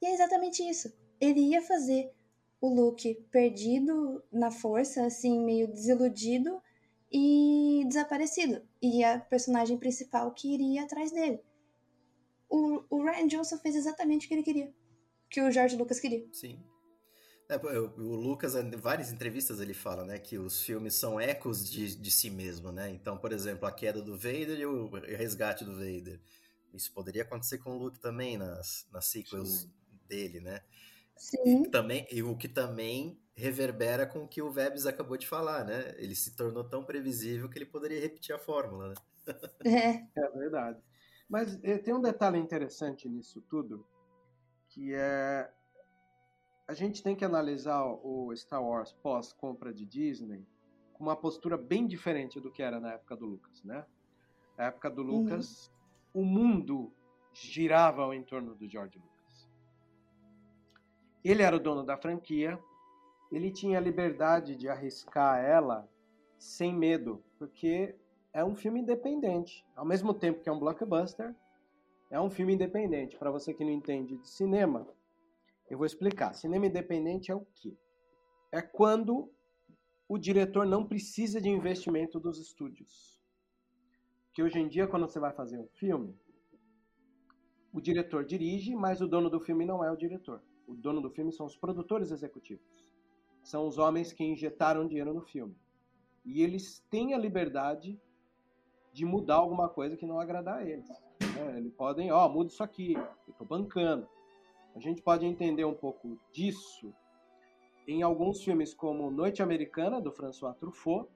[0.01, 0.93] E é exatamente isso.
[1.19, 2.13] Ele ia fazer
[2.61, 6.61] o Luke perdido na força, assim, meio desiludido,
[7.11, 8.61] e desaparecido.
[8.81, 11.41] E a personagem principal que iria atrás dele.
[12.49, 14.73] O, o Ryan Johnson fez exatamente o que ele queria.
[15.29, 16.25] Que o George Lucas queria.
[16.31, 16.57] Sim.
[17.47, 21.95] É, o Lucas, em várias entrevistas, ele fala né, que os filmes são ecos de,
[21.95, 22.71] de si mesmo.
[22.71, 22.89] Né?
[22.89, 26.19] Então, por exemplo, a queda do Vader e o resgate do Vader.
[26.73, 29.71] Isso poderia acontecer com o Luke também nas, nas sequels Sim.
[30.07, 30.61] dele, né?
[31.15, 31.63] Sim.
[31.63, 35.63] E, também, e o que também reverbera com o que o Vebs acabou de falar,
[35.63, 35.93] né?
[35.97, 38.95] Ele se tornou tão previsível que ele poderia repetir a fórmula, né?
[39.65, 40.21] É.
[40.21, 40.79] É verdade.
[41.27, 43.85] Mas eh, tem um detalhe interessante nisso tudo,
[44.69, 45.49] que é
[46.67, 50.45] a gente tem que analisar o Star Wars pós compra de Disney
[50.93, 53.85] com uma postura bem diferente do que era na época do Lucas, né?
[54.57, 55.03] Na época do.
[55.03, 55.71] Lucas,
[56.13, 56.21] uhum.
[56.21, 56.93] o mundo
[57.33, 59.49] girava ao entorno do George Lucas.
[61.23, 62.59] Ele era o dono da franquia,
[63.31, 65.87] ele tinha a liberdade de arriscar ela
[66.37, 67.95] sem medo, porque
[68.31, 69.65] é um filme independente.
[69.75, 71.35] Ao mesmo tempo que é um blockbuster,
[72.09, 73.17] é um filme independente.
[73.17, 74.87] Para você que não entende de cinema,
[75.69, 76.33] eu vou explicar.
[76.33, 77.77] Cinema independente é o quê?
[78.51, 79.31] É quando
[80.07, 83.19] o diretor não precisa de investimento dos estúdios.
[84.33, 86.15] Que hoje em dia, quando você vai fazer um filme,
[87.73, 90.41] o diretor dirige, mas o dono do filme não é o diretor.
[90.67, 92.85] O dono do filme são os produtores executivos
[93.45, 95.55] são os homens que injetaram dinheiro no filme.
[96.25, 97.99] E eles têm a liberdade
[98.91, 100.89] de mudar alguma coisa que não agradar a eles.
[100.89, 101.57] Né?
[101.57, 104.07] Eles podem, ó, oh, muda isso aqui, eu estou bancando.
[104.75, 106.93] A gente pode entender um pouco disso
[107.87, 111.09] em alguns filmes como Noite Americana, do François Truffaut.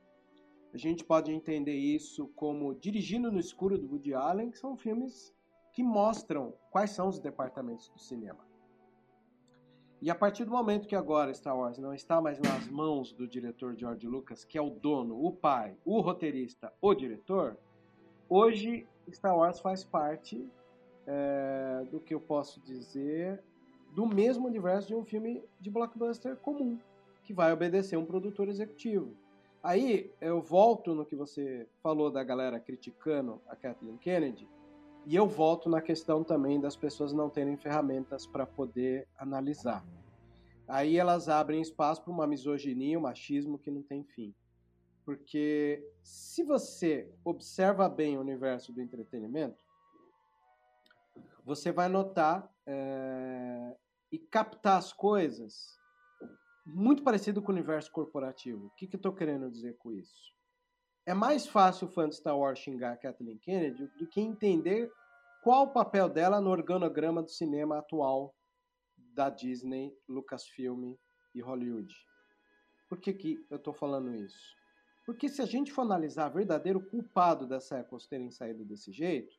[0.74, 5.36] A gente pode entender isso como Dirigindo no Escuro, do Woody Allen, que são filmes
[5.74, 8.48] que mostram quais são os departamentos do cinema.
[10.02, 13.28] E a partir do momento que agora Star Wars não está mais nas mãos do
[13.28, 17.58] diretor George Lucas, que é o dono, o pai, o roteirista, o diretor,
[18.30, 20.48] hoje Star Wars faz parte
[21.06, 23.44] é, do que eu posso dizer
[23.94, 26.80] do mesmo universo de um filme de blockbuster comum,
[27.24, 29.16] que vai obedecer um produtor executivo.
[29.62, 34.48] Aí eu volto no que você falou da galera criticando a Kathleen Kennedy,
[35.06, 39.86] e eu volto na questão também das pessoas não terem ferramentas para poder analisar.
[40.68, 44.34] Aí elas abrem espaço para uma misoginia, um machismo que não tem fim.
[45.04, 49.64] Porque se você observa bem o universo do entretenimento,
[51.44, 53.76] você vai notar é,
[54.12, 55.76] e captar as coisas
[56.64, 58.68] muito parecido com o universo corporativo.
[58.68, 60.30] O que, que eu estou querendo dizer com isso?
[61.04, 64.92] É mais fácil o fã de Star Wars xingar a Kathleen Kennedy do que entender
[65.44, 68.36] qual o papel dela no organograma do cinema atual
[69.16, 70.94] da Disney, Lucasfilm
[71.34, 71.92] e Hollywood.
[72.88, 74.56] Por que, que eu estou falando isso?
[75.08, 79.36] Porque se a gente for analisar o verdadeiro culpado das sequels terem saído desse jeito,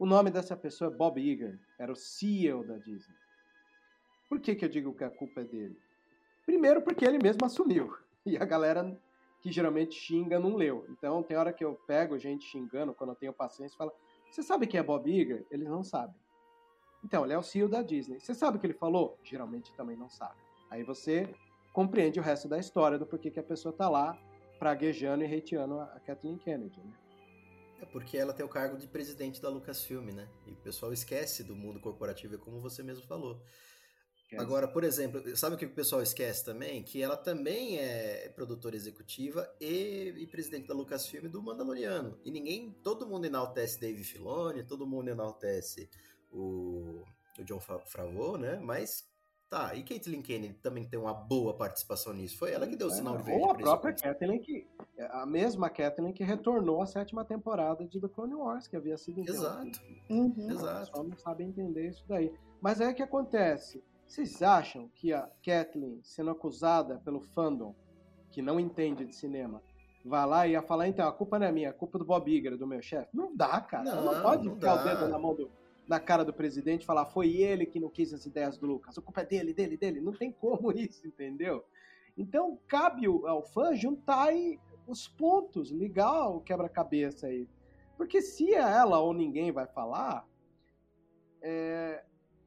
[0.00, 3.14] o nome dessa pessoa é Bob Iger, era o CEO da Disney.
[4.30, 5.78] Por que, que eu digo que a culpa é dele?
[6.46, 7.94] Primeiro porque ele mesmo assumiu.
[8.26, 9.00] E a galera
[9.40, 10.84] que geralmente xinga não leu.
[10.90, 13.92] Então tem hora que eu pego gente xingando, quando eu tenho paciência, falo,
[14.30, 15.46] você sabe quem é Bob Iger?
[15.50, 16.14] Eles não sabem.
[17.02, 18.20] Então, ele é o CEO da Disney.
[18.20, 19.18] Você sabe o que ele falou?
[19.24, 20.36] Geralmente também não sabe.
[20.70, 21.34] Aí você
[21.72, 24.18] compreende o resto da história do porquê que a pessoa tá lá
[24.58, 26.92] praguejando e hateando a Kathleen Kennedy, né?
[27.80, 30.28] É porque ela tem o cargo de presidente da Lucasfilm, né?
[30.46, 33.42] E o pessoal esquece do mundo corporativo, é como você mesmo falou.
[34.38, 36.84] Agora, por exemplo, sabe o que o pessoal esquece também?
[36.84, 42.16] Que ela também é produtora executiva e, e, presidente da Lucasfilm do Mandaloriano.
[42.24, 45.90] E ninguém, todo mundo enaltece Dave Filoni, todo mundo enaltece
[46.30, 47.02] o,
[47.38, 48.60] o John Favreau, né?
[48.60, 49.04] Mas
[49.50, 52.38] tá, e Caitlyn Kennedy também tem uma boa participação nisso.
[52.38, 53.42] Foi ela que deu o sinal de verde.
[53.42, 54.66] Ou a própria Kathleen que
[55.10, 59.20] a mesma Kathleen que retornou à sétima temporada de The Clone Wars, que havia sido
[59.20, 59.80] Exato.
[60.08, 60.50] Uhum.
[60.50, 60.96] Exato.
[60.96, 62.32] Só não sabe entender isso daí.
[62.60, 63.82] Mas é que acontece.
[64.06, 67.74] Vocês acham que a Kathleen, sendo acusada pelo fandom,
[68.30, 69.60] que não entende de cinema,
[70.04, 72.04] vai lá e ia falar, então, a culpa não é minha, a culpa é do
[72.04, 73.08] Bob Iger, do meu chefe?
[73.12, 73.84] Não dá, cara.
[73.84, 74.80] Não, não pode não ficar dá.
[74.80, 75.50] o dedo na mão do,
[75.90, 78.96] na cara do presidente e falar, foi ele que não quis as ideias do Lucas,
[78.96, 80.00] a culpa é dele, dele, dele.
[80.00, 81.64] Não tem como isso, entendeu?
[82.16, 87.48] Então, cabe ao fã juntar aí os pontos, ligar o quebra-cabeça aí.
[87.96, 90.28] Porque se ela ou ninguém vai falar,
[91.42, 92.04] é,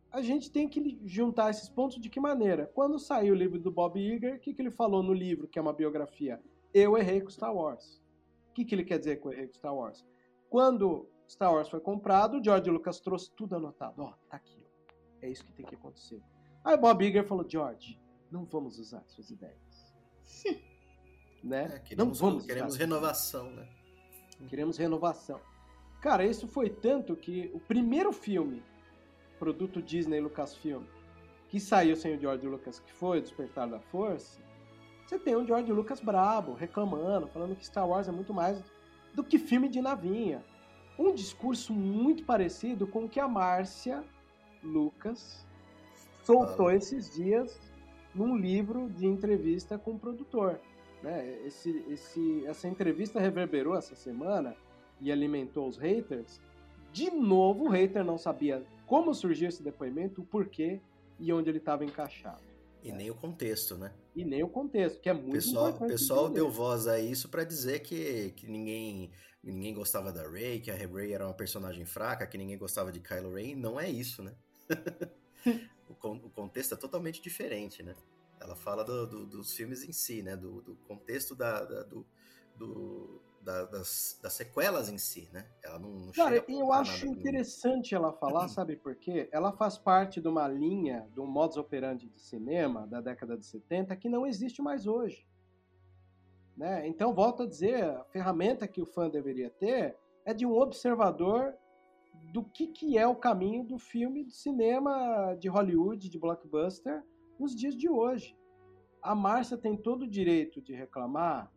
[0.10, 2.72] a gente tem que juntar esses pontos de que maneira?
[2.74, 5.60] Quando saiu o livro do Bob Iger, o que, que ele falou no livro, que
[5.60, 6.42] é uma biografia?
[6.74, 8.02] Eu errei com Star Wars.
[8.52, 10.06] O que, que ele quer dizer com errei com Star Wars?
[10.50, 14.02] Quando Star Wars foi comprado, George Lucas trouxe tudo anotado.
[14.02, 14.62] Ó, tá aqui.
[14.62, 14.94] Ó.
[15.22, 16.22] É isso que tem que acontecer.
[16.64, 18.00] Aí Bob Iger falou, George,
[18.32, 19.94] não vamos usar suas ideias.
[21.44, 21.66] né?
[21.66, 23.68] É, queremos, não vamos queremos renovação, né?
[24.48, 25.40] Queremos renovação.
[26.02, 28.64] Cara, isso foi tanto que o primeiro filme
[29.40, 30.84] produto Disney Lucasfilm,
[31.50, 34.42] que saiu sem o George Lucas, que foi Despertar da Força,
[35.06, 38.64] você tem um George Lucas brabo, reclamando, falando que Star Wars é muito mais
[39.14, 40.44] do que filme de navinha.
[40.98, 44.04] Um discurso muito parecido com o que a Márcia
[44.64, 45.46] Lucas
[46.24, 46.76] soltou ah.
[46.76, 47.60] esses dias
[48.14, 50.60] num livro de entrevista com o produtor.
[51.02, 51.40] Né?
[51.46, 54.56] Esse, esse, essa entrevista reverberou essa semana
[55.02, 56.40] e alimentou os haters.
[56.92, 60.80] De novo, o hater não sabia como surgiu esse depoimento, o porquê
[61.20, 62.53] e onde ele estava encaixado.
[62.84, 63.94] E nem o contexto, né?
[64.14, 65.90] E nem o contexto, que é muito pessoal, importante.
[65.90, 69.10] O pessoal deu voz a isso para dizer que, que ninguém,
[69.42, 73.00] ninguém gostava da Rey, que a Rey era uma personagem fraca, que ninguém gostava de
[73.00, 73.56] Kylo Ren.
[73.56, 74.36] Não é isso, né?
[75.88, 77.96] o, o, contexto é totalmente diferente, né?
[78.42, 80.36] Ela fala do, do, dos filmes em si, né?
[80.36, 82.06] Do, do contexto da, da do,
[82.58, 85.46] do da, das, das, sequelas em si, né?
[85.64, 89.30] Ela não, não Cara, eu acho interessante ela falar, sabe por quê?
[89.32, 93.46] Ela faz parte de uma linha, de um modus operandi de cinema da década de
[93.46, 95.28] 70 que não existe mais hoje.
[96.56, 96.88] Né?
[96.88, 101.54] Então, volto a dizer, a ferramenta que o fã deveria ter é de um observador
[102.32, 107.04] do que, que é o caminho do filme de cinema de Hollywood, de blockbuster,
[107.40, 108.38] nos dias de hoje.
[109.02, 111.52] A Márcia tem todo o direito de reclamar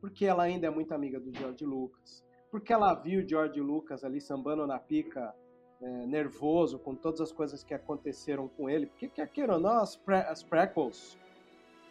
[0.00, 4.04] porque ela ainda é muito amiga do George Lucas, porque ela viu o George Lucas
[4.04, 5.34] ali sambando na pica,
[5.80, 9.78] é, nervoso com todas as coisas que aconteceram com ele, porque quer queira ou não,
[9.78, 11.16] as, pre as prequels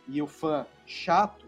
[0.08, 1.46] e o fã chato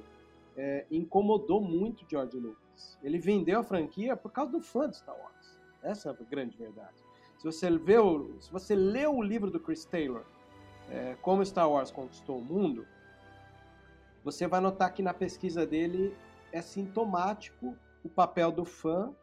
[0.55, 2.97] é, incomodou muito George Lucas.
[3.03, 5.59] Ele vendeu a franquia por causa do fã de Star Wars.
[5.81, 6.95] Essa é a grande verdade.
[7.37, 10.25] Se você, vê o, se você lê o livro do Chris Taylor,
[10.89, 12.85] é, Como Star Wars Conquistou o Mundo,
[14.23, 16.13] você vai notar que na pesquisa dele
[16.51, 19.13] é sintomático o papel do fã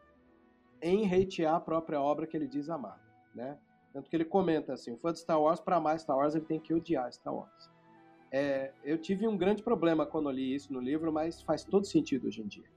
[0.81, 2.99] em hatear a própria obra que ele diz amar,
[3.33, 3.57] né?
[3.93, 6.45] Tanto que ele comenta assim, o fã de Star Wars, para amar Star Wars, ele
[6.45, 7.71] tem que odiar Star Wars.
[8.31, 12.27] É, eu tive um grande problema quando li isso no livro, mas faz todo sentido
[12.27, 12.76] hoje em dia.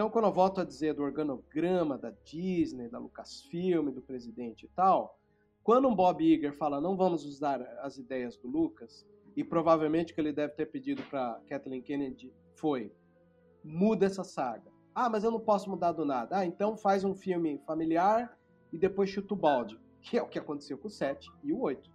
[0.00, 4.68] Então, quando eu volto a dizer do organograma da Disney, da Lucasfilm, do presidente e
[4.70, 5.20] tal,
[5.62, 10.20] quando um Bob Iger fala não vamos usar as ideias do Lucas, e provavelmente que
[10.22, 12.90] ele deve ter pedido para Kathleen Kennedy foi
[13.62, 14.72] muda essa saga.
[14.94, 16.38] Ah, mas eu não posso mudar do nada.
[16.38, 18.34] Ah, então faz um filme familiar
[18.72, 21.60] e depois chuta o balde, que é o que aconteceu com o 7 e o
[21.60, 21.90] 8.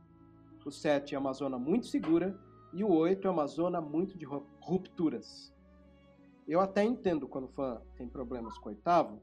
[0.63, 2.39] O 7 é uma zona muito segura
[2.71, 4.27] e o 8 é uma zona muito de
[4.59, 5.54] rupturas.
[6.47, 9.21] Eu até entendo quando o fã tem problemas com oitavo,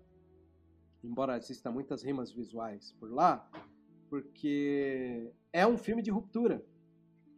[1.05, 3.49] embora exista muitas rimas visuais por lá,
[4.11, 6.65] porque é um filme de ruptura.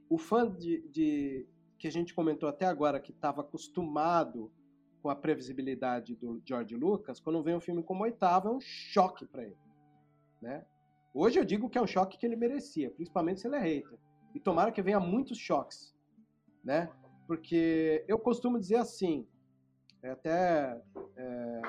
[0.09, 1.47] O fã de, de
[1.78, 4.51] que a gente comentou até agora, que estava acostumado
[5.03, 9.26] com a previsibilidade do George Lucas, quando vem um filme como oitavo, é um choque
[9.26, 9.59] para ele.
[10.41, 10.64] Né?
[11.12, 13.99] Hoje eu digo que é um choque que ele merecia, principalmente se ele é hater.
[14.35, 15.95] E tomara que venha muitos choques,
[16.64, 16.91] né?
[17.26, 19.26] Porque eu costumo dizer assim,
[20.11, 20.82] até
[21.16, 21.62] é,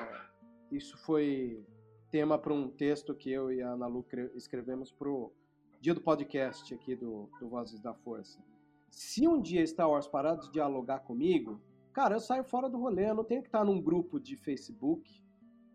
[0.70, 1.64] isso foi
[2.10, 5.32] tema para um texto que eu e a Ana Lu escrevemos para o
[5.80, 8.42] dia do podcast aqui do, do Vozes da Força.
[8.90, 11.60] Se um dia Star Wars parar de dialogar comigo,
[11.92, 15.22] cara, eu saio fora do rolê, eu não tenho que estar num grupo de Facebook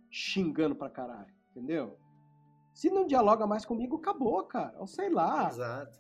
[0.10, 1.98] xingando pra caralho, entendeu?
[2.74, 4.80] Se não dialoga mais comigo, acabou, cara.
[4.80, 5.50] Ou sei lá.
[5.50, 6.00] Exato.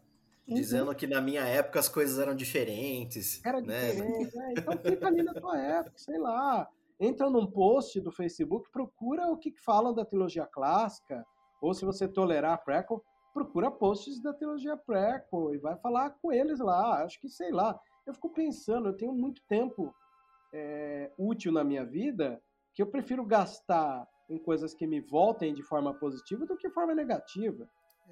[0.51, 0.55] Uhum.
[0.55, 3.43] Dizendo que na minha época as coisas eram diferentes.
[3.45, 3.91] Era né?
[3.91, 6.67] diferente, é, então fica ali na tua época, sei lá.
[6.99, 11.25] Entra num post do Facebook, procura o que falam da trilogia clássica,
[11.61, 13.01] ou se você tolerar a prequel,
[13.33, 17.03] procura posts da trilogia prequel e vai falar com eles lá.
[17.03, 17.79] Acho que, sei lá.
[18.05, 19.93] Eu fico pensando, eu tenho muito tempo
[20.53, 22.41] é, útil na minha vida
[22.73, 26.73] que eu prefiro gastar em coisas que me voltem de forma positiva do que de
[26.73, 27.69] forma negativa.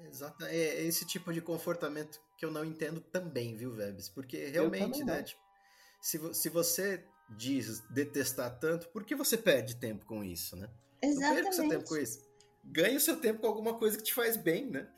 [0.08, 4.08] Exato, é esse tipo de comportamento que eu não entendo também, viu, Vebs?
[4.08, 5.22] Porque realmente, né?
[5.22, 5.40] Tipo,
[6.00, 7.04] se, se você
[7.36, 10.68] diz detestar tanto, por que você perde tempo com isso, né?
[11.02, 11.20] Exatamente.
[11.20, 12.30] Não perde seu tempo com isso.
[12.64, 14.88] Ganhe o seu tempo com alguma coisa que te faz bem, né?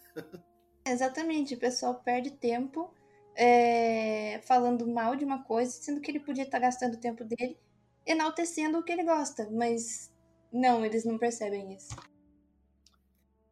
[0.84, 2.92] Exatamente, o pessoal perde tempo
[3.34, 7.58] é, falando mal de uma coisa, sendo que ele podia estar gastando o tempo dele
[8.04, 10.12] enaltecendo o que ele gosta, mas
[10.52, 11.94] não, eles não percebem isso.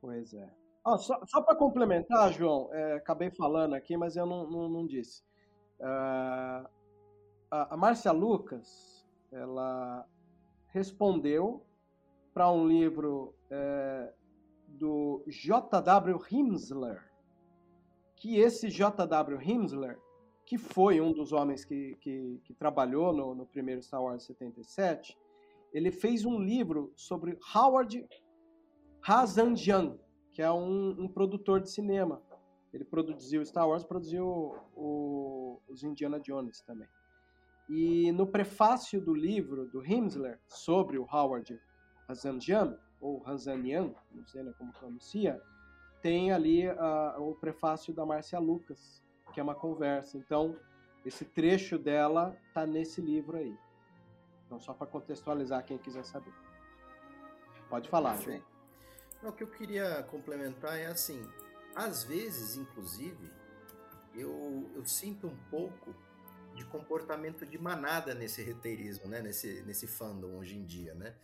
[0.01, 0.60] Pois é.
[0.85, 4.87] Ah, só só para complementar, João, é, acabei falando aqui, mas eu não, não, não
[4.87, 5.23] disse.
[5.79, 6.67] Uh,
[7.51, 10.07] a, Márcia Lucas, ela
[10.69, 11.67] respondeu
[12.33, 14.13] para um livro é,
[14.69, 16.19] do J.W.
[16.31, 17.11] Himsler,
[18.17, 19.41] que esse J.W.
[19.43, 19.99] Himsler,
[20.47, 25.17] que foi um dos homens que, que, que trabalhou no, no, primeiro Star Wars 77,
[25.73, 28.07] ele fez um livro sobre Howard
[29.07, 29.99] Hazanjian,
[30.33, 32.23] que é um, um, produtor de cinema.
[32.73, 34.27] Ele produziu Star Wars, produziu
[34.75, 36.89] o, os Indiana Jones também.
[37.69, 41.61] E no prefácio do livro do Himsler sobre o Howard
[42.09, 45.41] Hazanjian, ou Hazanian, não sei né, como pronuncia,
[46.03, 49.03] tem ali uh, o prefácio da Márcia Lucas,
[49.33, 50.19] que é uma conversa.
[50.19, 50.57] Então,
[51.05, 53.57] esse trecho dela tá nesse livro aí.
[54.47, 56.33] Então, só para contextualizar quem quiser saber.
[57.69, 58.50] Pode falar, João.
[59.23, 61.23] O que eu queria complementar é assim,
[61.75, 63.31] às vezes, inclusive,
[64.15, 65.95] eu, eu sinto um pouco
[66.55, 69.21] de comportamento de manada nesse reteirismo, né?
[69.21, 71.15] Nesse, nesse fandom hoje em dia, né?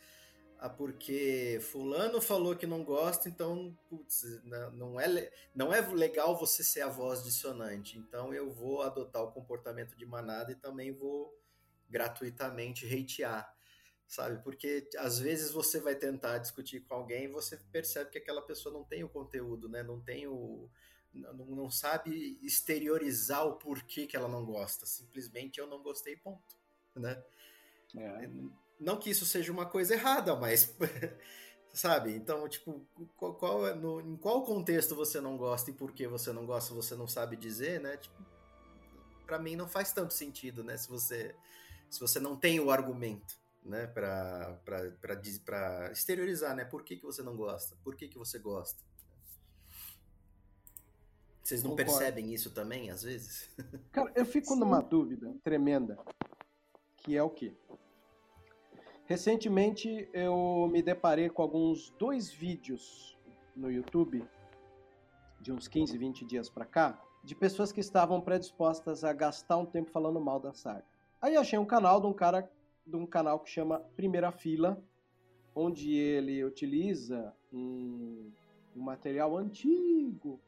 [0.59, 4.43] Ah, porque fulano falou que não gosta, então, putz,
[4.75, 7.99] não é, não é legal você ser a voz dissonante.
[7.99, 11.35] Então eu vou adotar o comportamento de manada e também vou
[11.89, 13.56] gratuitamente hatear
[14.07, 14.43] sabe?
[14.43, 18.73] Porque às vezes você vai tentar discutir com alguém e você percebe que aquela pessoa
[18.73, 19.83] não tem o conteúdo, né?
[19.83, 20.69] Não tem o
[21.13, 24.87] não, não sabe exteriorizar o porquê que ela não gosta.
[24.87, 26.57] Simplesmente eu não gostei, ponto,
[26.95, 27.23] né?
[27.97, 28.31] É.
[28.79, 30.77] Não que isso seja uma coisa errada, mas
[31.73, 32.15] sabe?
[32.15, 32.87] Então, tipo,
[33.17, 36.45] qual, qual, é, no, em qual contexto você não gosta e por que você não
[36.45, 37.97] gosta, você não sabe dizer, né?
[37.97, 38.23] Tipo,
[39.27, 40.77] para mim não faz tanto sentido, né?
[40.77, 41.35] Se você
[41.89, 44.61] se você não tem o argumento né, para
[45.93, 48.83] exteriorizar, né, por que, que você não gosta, por que, que você gosta.
[51.43, 51.93] Vocês não Concordo.
[51.93, 53.49] percebem isso também, às vezes?
[53.93, 54.61] Cara, eu fico Sim.
[54.61, 55.97] numa dúvida tremenda,
[56.97, 57.55] que é o quê?
[59.05, 63.17] Recentemente eu me deparei com alguns dois vídeos
[63.55, 64.29] no YouTube,
[65.41, 69.67] de uns 15, 20 dias para cá, de pessoas que estavam predispostas a gastar um
[69.67, 70.85] tempo falando mal da saga.
[71.21, 72.51] Aí achei um canal de um cara
[72.87, 74.83] de um canal que chama Primeira Fila,
[75.55, 78.31] onde ele utiliza um,
[78.77, 80.41] um material antigo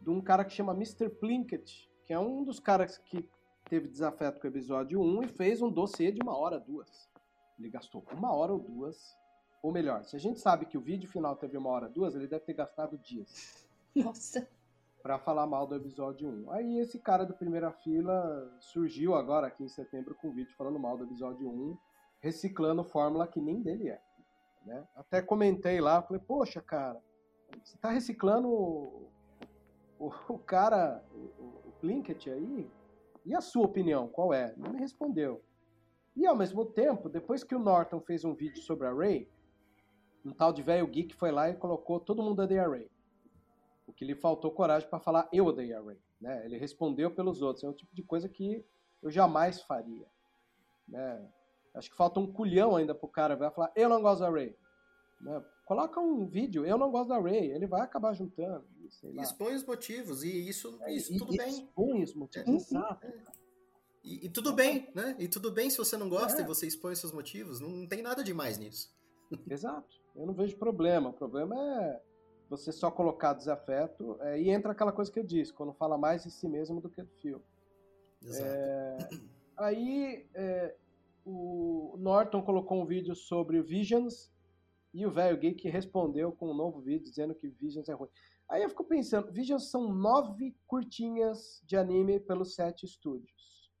[0.00, 1.08] de um cara que chama Mr.
[1.08, 3.28] Plinkett, que é um dos caras que
[3.68, 7.10] teve desafeto com o episódio 1 e fez um dossiê de uma hora, duas.
[7.58, 9.16] Ele gastou uma hora ou duas.
[9.62, 12.26] Ou melhor, se a gente sabe que o vídeo final teve uma hora duas, ele
[12.26, 14.46] deve ter gastado dias Nossa.
[15.04, 16.50] Para falar mal do episódio 1.
[16.50, 20.78] Aí esse cara do primeira fila surgiu agora aqui em setembro com um vídeo falando
[20.78, 21.76] mal do episódio 1,
[22.20, 24.00] reciclando fórmula que nem dele é.
[24.64, 24.82] Né?
[24.96, 26.98] Até comentei lá, falei, poxa, cara,
[27.62, 29.10] você tá reciclando o,
[29.98, 32.66] o, cara, o, o Plinkett aí?
[33.26, 34.54] E a sua opinião, qual é?
[34.56, 35.44] Não me respondeu.
[36.16, 39.28] E ao mesmo tempo, depois que o Norton fez um vídeo sobre a Ray,
[40.24, 42.93] um tal de velho geek foi lá e colocou todo mundo odeia a Ray.
[43.86, 45.98] O que lhe faltou coragem para falar eu odeio a Ray.
[46.20, 46.44] Né?
[46.44, 47.64] Ele respondeu pelos outros.
[47.64, 48.64] É o tipo de coisa que
[49.02, 50.06] eu jamais faria.
[50.88, 51.30] Né?
[51.74, 54.56] Acho que falta um culhão ainda pro cara vai falar eu não gosto da Ray.
[55.20, 55.44] Né?
[55.66, 57.50] Coloca um vídeo, eu não gosto da Ray.
[57.50, 58.64] Ele vai acabar juntando.
[58.90, 59.22] Sei lá.
[59.22, 61.48] Expõe os motivos, e isso, É, isso e- tudo e bem.
[61.48, 62.48] expõe os motivos.
[62.48, 62.54] É.
[62.56, 63.06] Exato.
[64.02, 65.16] E, e tudo bem, né?
[65.18, 66.44] E tudo bem se você não gosta É.
[66.44, 67.60] e você expõe os seus motivos.
[67.60, 68.94] Não, não tem nada demais nisso.
[69.48, 69.88] Exato.
[70.14, 71.08] Eu não vejo problema.
[71.08, 72.02] O problema é
[72.48, 74.16] você só colocar desafeto.
[74.20, 76.88] é, e entra aquela coisa que eu disse, quando fala mais de si mesmo do
[76.88, 77.44] que do filme.
[78.22, 79.20] Exato.
[79.56, 80.74] Aí é,
[81.24, 84.32] o Norton colocou um vídeo sobre Visions
[84.92, 88.08] e o velho geek respondeu com um novo vídeo dizendo que Visions é ruim.
[88.48, 93.72] Aí eu fico pensando, Visions são nove curtinhas de anime pelos sete estúdios.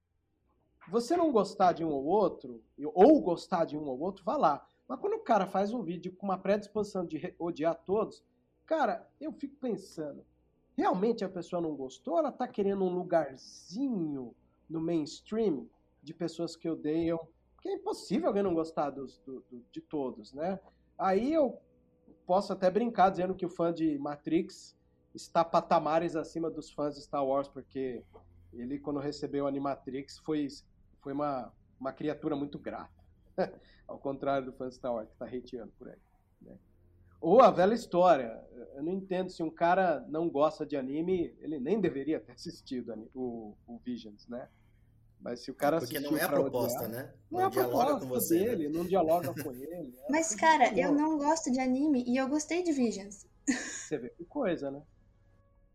[0.90, 2.62] Você não gostar de um ou outro,
[2.94, 4.66] ou gostar de um ou outro, vá lá.
[4.86, 8.22] Mas quando o cara faz um vídeo com uma predisposição de odiar todos,
[8.66, 10.24] cara, eu fico pensando,
[10.76, 12.18] realmente a pessoa não gostou?
[12.18, 14.34] Ela tá querendo um lugarzinho
[14.68, 15.68] no mainstream
[16.02, 17.18] de pessoas que odeiam?
[17.54, 20.58] Porque é impossível alguém não gostar dos, do- do- de todos, né?
[20.98, 21.58] Aí eu
[22.26, 24.76] posso até brincar dizendo que o fã de Matrix
[25.14, 28.02] está patamares acima dos fãs de Star Wars, porque
[28.52, 30.48] ele, quando recebeu a Animatrix, foi,
[31.00, 32.92] foi uma, uma criatura muito grata.
[33.86, 35.98] Ao contrário do fã de Star Wars, que está hateando por aí.
[36.42, 36.56] né?
[37.24, 38.38] Ou a velha história.
[38.74, 43.08] Eu não entendo se um cara não gosta de anime, ele nem deveria ter assistido
[43.14, 44.46] o, o Visions, né?
[45.20, 47.14] Mas se o cara Porque não é a proposta, odiar, né?
[47.30, 48.38] Não, é a dialoga proposta com você.
[48.40, 48.44] né?
[48.44, 49.96] dele, não dialoga com ele.
[50.04, 53.26] é Mas, tudo cara, eu não gosto de anime e eu gostei de Visions.
[53.48, 54.82] Você vê que coisa, né?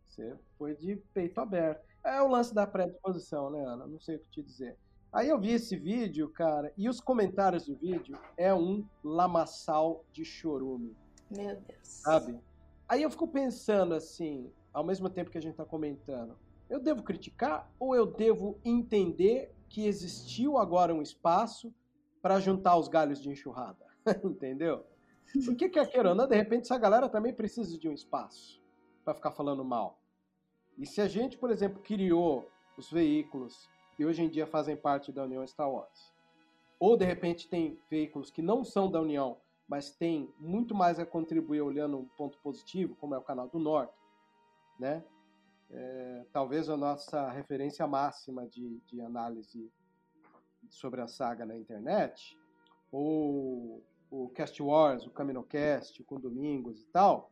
[0.08, 1.84] Você foi de peito aberto.
[2.04, 3.88] É o lance da predisposição, né, Ana?
[3.88, 4.78] Não sei o que te dizer.
[5.12, 10.24] Aí eu vi esse vídeo, cara, e os comentários do vídeo é um lamaçal de
[10.24, 10.96] chorume,
[11.30, 11.80] Meu Deus.
[11.84, 12.40] sabe?
[12.88, 16.36] Aí eu fico pensando assim, ao mesmo tempo que a gente tá comentando,
[16.70, 21.74] eu devo criticar ou eu devo entender que existiu agora um espaço
[22.22, 23.86] para juntar os galhos de enxurrada?
[24.24, 24.86] Entendeu?
[25.46, 28.62] Porque quer queira ou não, de repente essa galera também precisa de um espaço
[29.06, 30.00] para ficar falando mal.
[30.78, 35.12] E se a gente, por exemplo, criou os veículos que hoje em dia fazem parte
[35.12, 36.14] da União Star Wars,
[36.80, 39.38] ou de repente tem veículos que não são da União,
[39.70, 43.60] mas têm muito mais a contribuir olhando um ponto positivo, como é o canal do
[43.60, 43.94] Norte,
[44.80, 45.06] né?
[45.70, 49.72] É, talvez a nossa referência máxima de, de análise
[50.68, 52.36] sobre a saga na internet,
[52.92, 57.32] ou o Cast Wars, o CaminoCast, com Domingos e tal,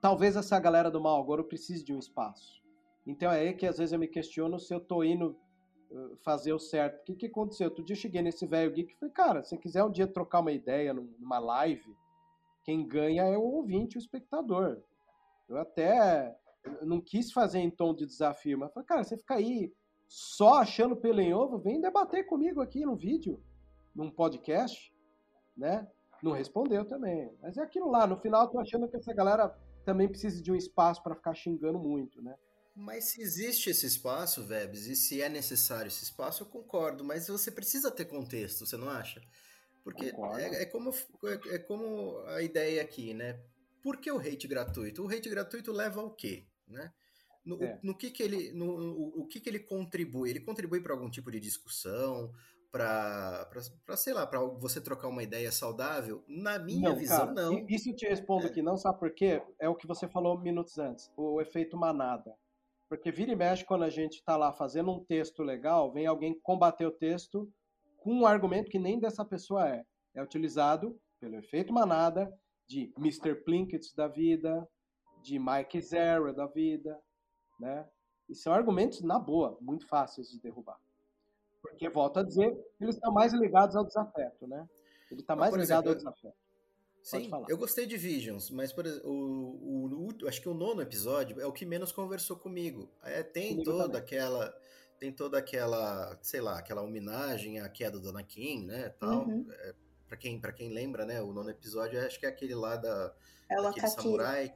[0.00, 2.62] talvez essa galera do mal agora precise de um espaço.
[3.04, 5.36] Então é aí que às vezes eu me questiono se eu tô indo
[6.22, 7.00] fazer o certo.
[7.00, 7.68] O que, que aconteceu?
[7.68, 10.40] Outro dia eu cheguei nesse velho geek e falei, cara, se quiser um dia trocar
[10.40, 11.96] uma ideia num- numa live,
[12.64, 14.80] quem ganha é o ouvinte, o espectador.
[15.48, 16.36] Eu até
[16.82, 19.72] não quis fazer em tom de desafio, mas falei, cara, você fica aí
[20.06, 23.40] só achando pelo em ovo, vem debater comigo aqui no vídeo,
[23.94, 24.92] num podcast,
[25.56, 25.88] né?
[26.22, 27.32] Não respondeu também.
[27.40, 30.52] Mas é aquilo lá, no final eu tô achando que essa galera também precisa de
[30.52, 32.36] um espaço para ficar xingando muito, né?
[32.80, 37.28] Mas se existe esse espaço, Vebs, e se é necessário esse espaço, eu concordo, mas
[37.28, 39.20] você precisa ter contexto, você não acha?
[39.84, 43.38] Porque é, é como, é, é como a ideia aqui, né?
[43.82, 45.04] Por que o hate gratuito?
[45.04, 46.90] O hate gratuito leva ao quê, né?
[47.44, 47.78] No, É.
[47.82, 50.30] no que que ele, no, o, o que que ele contribui?
[50.30, 52.32] Ele contribui para algum tipo de discussão,
[52.72, 53.46] para,
[53.96, 56.24] sei lá, para você trocar uma ideia saudável?
[56.26, 57.66] Na minha visão, cara, não.
[57.68, 59.42] Isso eu te respondo aqui, não sabe por quê?
[59.58, 62.34] É o que você falou minutos antes, o efeito manada.
[62.90, 66.36] Porque vira e mexe quando a gente está lá fazendo um texto legal, vem alguém
[66.42, 67.48] combater o texto
[67.98, 69.84] com um argumento que nem dessa pessoa é.
[70.12, 72.28] É utilizado pelo efeito manada
[72.66, 73.36] de Mr.
[73.44, 74.68] Plinkett da vida,
[75.22, 77.00] de Mike Zero da vida,
[77.60, 77.88] né?
[78.28, 80.80] E são argumentos, na boa, muito fáceis de derrubar.
[81.62, 84.68] Porque, volto a dizer, eles estão mais ligados ao desafeto, né?
[85.12, 86.49] Ele está mais por ligado exemplo, ao desafeto.
[87.02, 87.46] Sim, falar.
[87.48, 91.40] eu gostei de Visions, mas por exemplo, o, o- o- acho que o nono episódio
[91.40, 92.90] é o que menos conversou comigo.
[93.02, 94.00] É, tem Comigo toda também.
[94.00, 94.54] aquela
[94.98, 99.26] tem toda aquela, sei lá, aquela homenagem à queda do Anakin, né, tal.
[99.26, 99.46] Uhum.
[99.50, 99.74] É,
[100.06, 103.14] para quem, pra quem lembra, né, o nono episódio, acho que é aquele lá da,
[103.48, 104.54] É daquele samurai.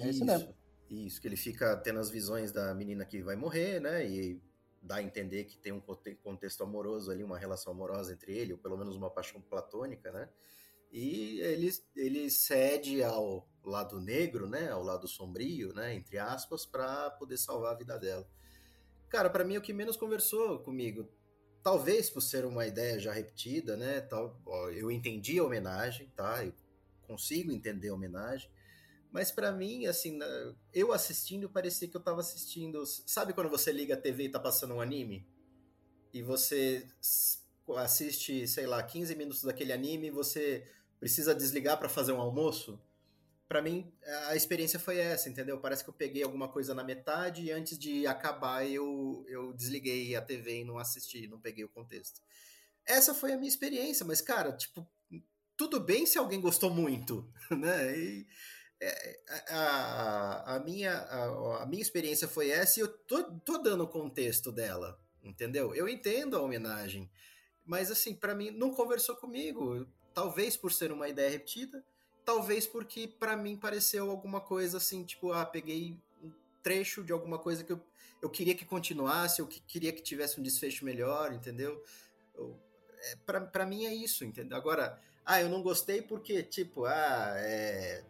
[0.00, 0.54] É isso isso,
[0.90, 4.42] isso, que ele fica tendo as visões da menina que vai morrer, né, e
[4.82, 8.54] dá a entender que tem um conte- contexto amoroso ali, uma relação amorosa entre ele,
[8.54, 10.28] ou pelo menos uma paixão platônica, né,
[10.90, 17.10] e ele, ele cede ao lado negro, né, ao lado sombrio, né, entre aspas, para
[17.10, 18.26] poder salvar a vida dela.
[19.08, 21.08] Cara, para mim o que menos conversou comigo,
[21.62, 24.40] talvez por ser uma ideia já repetida, né, tal,
[24.74, 26.44] eu entendi a homenagem, tá?
[26.44, 26.54] Eu
[27.02, 28.50] consigo entender a homenagem,
[29.10, 30.18] mas para mim, assim,
[30.72, 34.38] eu assistindo parecia que eu tava assistindo, sabe quando você liga a TV e tá
[34.38, 35.26] passando um anime?
[36.12, 36.86] E você
[37.76, 40.66] assiste, sei lá, 15 minutos daquele anime e você
[41.00, 42.80] precisa desligar para fazer um almoço?
[43.48, 43.90] Pra mim,
[44.28, 45.58] a experiência foi essa, entendeu?
[45.58, 50.14] Parece que eu peguei alguma coisa na metade e antes de acabar eu, eu desliguei
[50.14, 52.20] a TV e não assisti, não peguei o contexto.
[52.86, 54.86] Essa foi a minha experiência, mas, cara, tipo,
[55.56, 57.98] tudo bem se alguém gostou muito, né?
[57.98, 58.26] E,
[58.80, 63.84] é, a, a- minha, a, a minha experiência foi essa e eu tô, tô dando
[63.84, 65.74] o contexto dela, entendeu?
[65.74, 67.10] Eu entendo a homenagem,
[67.64, 69.86] mas, assim, pra mim, não conversou comigo.
[70.18, 71.80] Talvez por ser uma ideia repetida,
[72.24, 77.38] talvez porque pra mim pareceu alguma coisa assim, tipo, ah, peguei um trecho de alguma
[77.38, 77.80] coisa que eu,
[78.20, 81.80] eu queria que continuasse, eu que, queria que tivesse um desfecho melhor, entendeu?
[82.34, 82.58] Eu,
[83.28, 84.58] é, pra mim é isso, entendeu?
[84.58, 88.02] Agora, ah, eu não gostei porque, tipo, ah, é.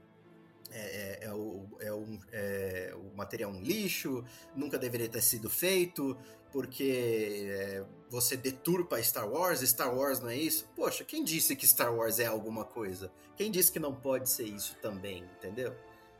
[0.70, 4.22] É, é, é o, é, um, é o material um lixo,
[4.54, 6.14] nunca deveria ter sido feito,
[6.52, 10.68] porque é, você deturpa Star Wars, Star Wars não é isso?
[10.74, 13.10] Poxa, quem disse que Star Wars é alguma coisa?
[13.36, 15.74] Quem disse que não pode ser isso também, entendeu?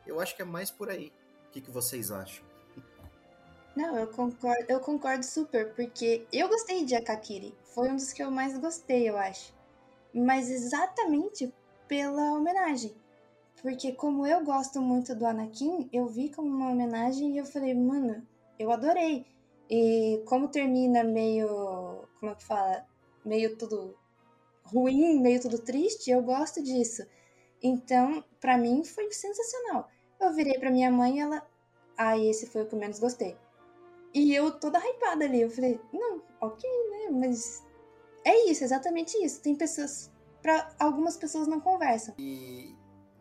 [0.07, 1.13] Eu acho que é mais por aí.
[1.49, 2.45] O que, que vocês acham?
[3.75, 7.55] Não, eu concordo, eu concordo super, porque eu gostei de Akakiri.
[7.75, 9.55] Foi um dos que eu mais gostei, eu acho.
[10.13, 11.53] Mas exatamente
[11.87, 12.95] pela homenagem.
[13.63, 17.75] Porque como eu gosto muito do Anakin, eu vi como uma homenagem e eu falei,
[17.75, 18.27] mano,
[18.59, 19.27] eu adorei.
[19.71, 22.05] E como termina meio.
[22.19, 22.87] Como é que fala?
[23.25, 23.95] Meio tudo
[24.65, 27.07] ruim, meio tudo triste, eu gosto disso.
[27.63, 29.89] Então, pra mim foi sensacional.
[30.21, 31.47] Eu virei pra minha mãe e ela.
[31.97, 33.37] Ah, esse foi o que eu menos gostei.
[34.15, 35.43] E eu toda hypada ali.
[35.43, 37.11] Eu falei, não, ok, né?
[37.11, 37.63] Mas
[38.25, 39.43] é isso, exatamente isso.
[39.43, 40.11] Tem pessoas.
[40.41, 42.15] Pra algumas pessoas não conversam.
[42.17, 42.75] E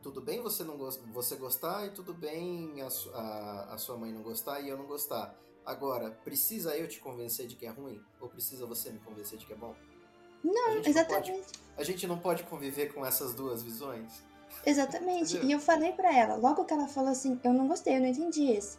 [0.03, 2.87] tudo bem você não você gostar e tudo bem a,
[3.17, 5.35] a, a sua mãe não gostar e eu não gostar.
[5.67, 8.01] Agora, precisa eu te convencer de que é ruim?
[8.21, 9.75] Ou precisa você me convencer de que é bom?
[10.41, 11.31] Não, a exatamente.
[11.31, 14.23] Não pode, a gente não pode conviver com essas duas visões?
[14.65, 15.35] Exatamente.
[15.35, 15.49] Entendeu?
[15.49, 18.07] E eu falei pra ela, logo que ela falou assim, eu não gostei, eu não
[18.07, 18.77] entendi esse.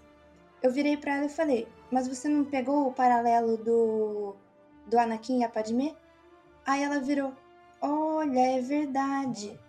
[0.62, 4.34] Eu virei pra ela e falei, mas você não pegou o paralelo do
[4.86, 5.94] do Anakin e a Padmé?
[6.64, 7.34] Aí ela virou,
[7.82, 9.60] olha, é verdade.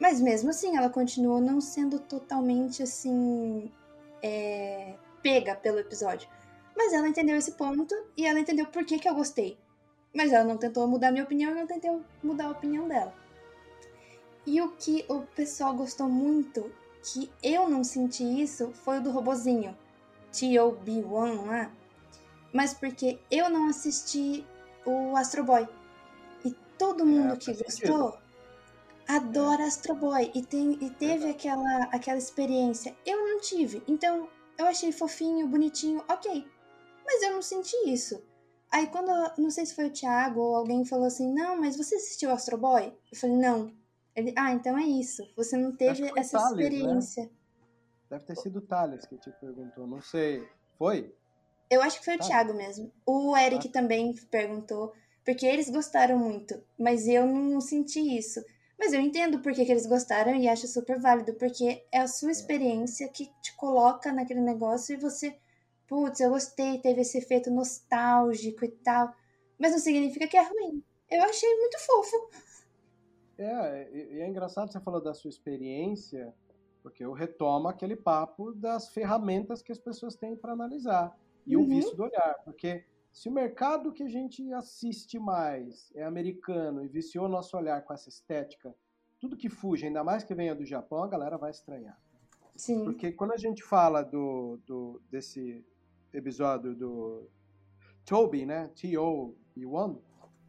[0.00, 3.70] Mas mesmo assim, ela continuou não sendo totalmente assim
[4.20, 6.28] é, pega pelo episódio.
[6.78, 9.58] Mas ela entendeu esse ponto e ela entendeu por que, que eu gostei.
[10.14, 13.12] Mas ela não tentou mudar minha opinião e não tentou mudar a opinião dela.
[14.46, 16.70] E o que o pessoal gostou muito,
[17.02, 19.76] que eu não senti isso, foi o do robozinho.
[20.32, 21.72] TOB1 lá.
[22.52, 24.46] Mas porque eu não assisti
[24.86, 25.68] o Astro Boy.
[26.44, 28.16] E todo mundo que faz gostou
[29.08, 30.30] adora Astro Boy.
[30.32, 32.96] E, tem, e teve aquela, aquela experiência.
[33.04, 33.82] Eu não tive.
[33.88, 36.46] Então eu achei fofinho, bonitinho, ok.
[37.08, 38.22] Mas eu não senti isso.
[38.70, 41.94] Aí quando, não sei se foi o Thiago ou alguém falou assim, não, mas você
[41.94, 42.92] assistiu Astro Boy?
[43.10, 43.72] Eu falei, não.
[44.14, 45.22] Ele, ah, então é isso.
[45.34, 46.62] Você não teve essa Thales, né?
[46.62, 47.30] experiência.
[48.10, 50.46] Deve ter sido o Thales que te perguntou, não sei.
[50.78, 51.14] Foi?
[51.70, 52.18] Eu acho que foi o.
[52.18, 52.92] Thiago mesmo.
[53.06, 54.92] O Eric também perguntou,
[55.24, 58.44] porque eles gostaram muito, mas eu não senti isso.
[58.78, 62.06] Mas eu entendo por que, que eles gostaram e acho super válido, porque é a
[62.06, 65.36] sua experiência que te coloca naquele negócio e você,
[65.88, 69.12] putz, eu gostei, teve esse efeito nostálgico e tal.
[69.58, 70.82] Mas não significa que é ruim.
[71.10, 72.30] Eu achei muito fofo.
[73.38, 76.34] É, e é engraçado você falou da sua experiência,
[76.82, 81.16] porque eu retomo aquele papo das ferramentas que as pessoas têm para analisar
[81.46, 81.66] e o Uhum.
[81.68, 86.88] vício do olhar, porque se o mercado que a gente assiste mais é americano e
[86.88, 88.74] viciou nosso olhar com essa estética,
[89.20, 91.98] tudo que fuge, ainda mais que venha do Japão, a galera vai estranhar.
[92.54, 92.84] Sim.
[92.84, 95.64] Porque quando a gente fala do, do desse
[96.12, 97.28] episódio do
[98.04, 98.68] Toby, né?
[98.74, 99.98] T.O.B.1,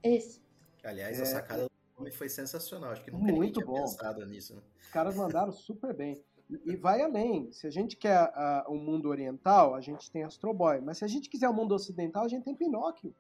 [0.04, 0.42] Esse.
[0.84, 1.24] Aliás, É.
[1.24, 2.92] a sacada do nome foi sensacional.
[2.92, 3.82] Acho que nunca Muito tinha bom.
[3.82, 4.62] pensado nisso, né?
[4.82, 6.24] Os caras mandaram super bem.
[6.66, 7.52] E vai além.
[7.52, 10.82] Se a gente quer uh, um mundo oriental, a gente tem Astro Boy.
[10.82, 13.14] Mas se a gente quiser o um mundo ocidental, a gente tem Pinóquio.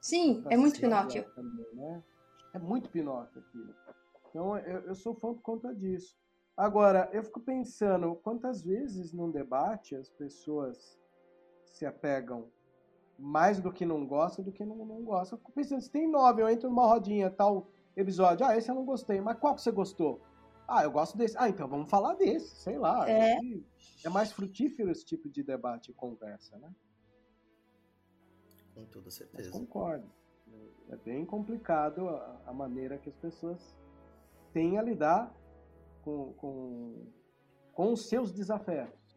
[0.00, 1.24] Sim, é muito Pinóquio.
[1.34, 2.02] Também, né?
[2.52, 3.74] É muito Pinóquio aquilo.
[4.28, 6.16] Então eu, eu sou fã por conta disso.
[6.56, 10.98] Agora, eu fico pensando quantas vezes num debate as pessoas
[11.72, 12.50] se apegam
[13.18, 15.36] mais do que não gostam do que não, não gostam.
[15.36, 18.74] Eu fico pensando, se tem nove, eu entro numa rodinha, tal episódio, ah, esse eu
[18.74, 20.20] não gostei, mas qual que você gostou?
[20.68, 21.36] Ah, eu gosto desse.
[21.38, 23.08] Ah, então vamos falar desse, sei lá.
[23.10, 23.38] É,
[24.04, 26.72] é mais frutífero esse tipo de debate e conversa, né?
[28.74, 29.50] Com toda certeza.
[29.50, 30.06] Mas concordo.
[30.90, 33.76] É bem complicado a, a maneira que as pessoas
[34.52, 35.34] têm a lidar
[36.02, 37.06] com, com,
[37.72, 39.07] com os seus desafios.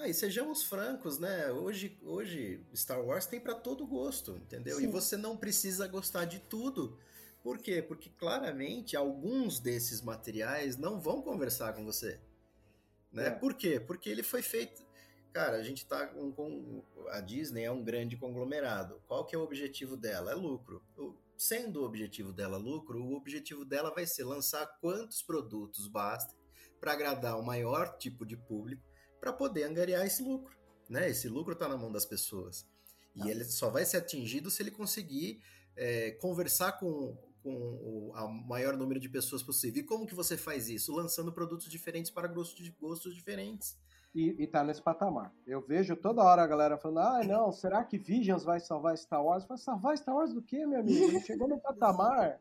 [0.00, 1.52] Ah, e sejamos francos, né?
[1.52, 4.78] Hoje, hoje Star Wars tem para todo gosto, entendeu?
[4.78, 4.84] Sim.
[4.84, 6.98] E você não precisa gostar de tudo.
[7.42, 7.82] Por quê?
[7.82, 12.18] Porque claramente alguns desses materiais não vão conversar com você.
[13.12, 13.26] Né?
[13.26, 13.30] É.
[13.30, 13.78] Por quê?
[13.78, 14.82] Porque ele foi feito.
[15.34, 19.02] Cara, a gente tá com, com, A Disney é um grande conglomerado.
[19.06, 20.32] Qual que é o objetivo dela?
[20.32, 20.82] É lucro.
[20.96, 26.38] O, sendo o objetivo dela lucro, o objetivo dela vai ser lançar quantos produtos bastem
[26.80, 28.89] para agradar o maior tipo de público
[29.20, 30.56] para poder angariar esse lucro.
[30.88, 31.10] Né?
[31.10, 32.66] Esse lucro está na mão das pessoas.
[33.14, 33.30] E ah.
[33.30, 35.42] ele só vai ser atingido se ele conseguir
[35.76, 38.12] é, conversar com, com o
[38.46, 39.82] maior número de pessoas possível.
[39.82, 40.92] E como que você faz isso?
[40.92, 43.76] Lançando produtos diferentes para gostos, gostos diferentes.
[44.12, 45.32] E, e tá nesse patamar.
[45.46, 49.24] Eu vejo toda hora a galera falando, ah, não, será que Visions vai salvar Star
[49.24, 49.44] Wars?
[49.44, 51.04] Vai salvar Star Wars do quê, meu amigo?
[51.04, 52.40] Ele chegou no patamar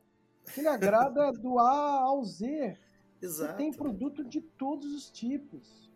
[0.53, 2.77] que ele agrada do A ao Z.
[3.21, 3.53] Exato.
[3.53, 5.88] E tem produto de todos os tipos.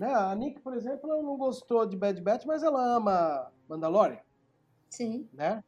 [0.00, 0.14] Né?
[0.14, 4.18] A Nick, por exemplo, ela não gostou de Bad Batch, mas ela ama Mandalorian.
[4.88, 5.28] Sim.
[5.30, 5.62] Né?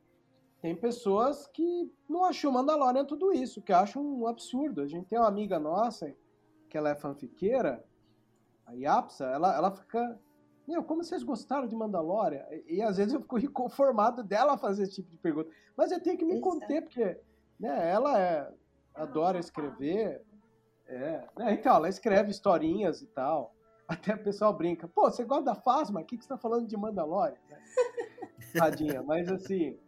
[0.62, 4.80] Tem pessoas que não acham Mandalorian tudo isso, que acham um absurdo.
[4.80, 6.16] A gente tem uma amiga nossa,
[6.70, 7.84] que ela é fanfiqueira,
[8.64, 10.18] a Yapsa, ela, ela fica.
[10.66, 12.42] Meu, como vocês gostaram de Mandalorian?
[12.50, 15.50] E, e às vezes eu fico inconformado dela fazer esse tipo de pergunta.
[15.76, 17.20] Mas eu tenho que me conter, porque
[17.60, 18.50] né, ela é,
[18.94, 20.24] adora escrever.
[20.86, 23.54] É, né, então, ela escreve historinhas e tal.
[23.92, 24.88] Até o pessoal brinca.
[24.88, 26.00] Pô, você gosta da Fasma?
[26.00, 27.36] O que, que você tá falando de Mandalorian?
[28.56, 29.78] Tadinha, mas assim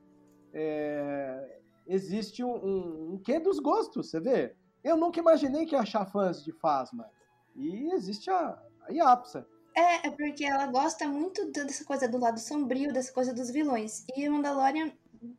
[0.53, 4.55] é, existe um, um, um quê dos gostos, você vê?
[4.83, 7.11] Eu nunca imaginei que ia achar fãs de Fasma.
[7.57, 9.47] E existe a, a Yapsa.
[9.75, 14.05] É, é porque ela gosta muito dessa coisa do lado sombrio, dessa coisa dos vilões.
[14.17, 14.93] E o Mandalorian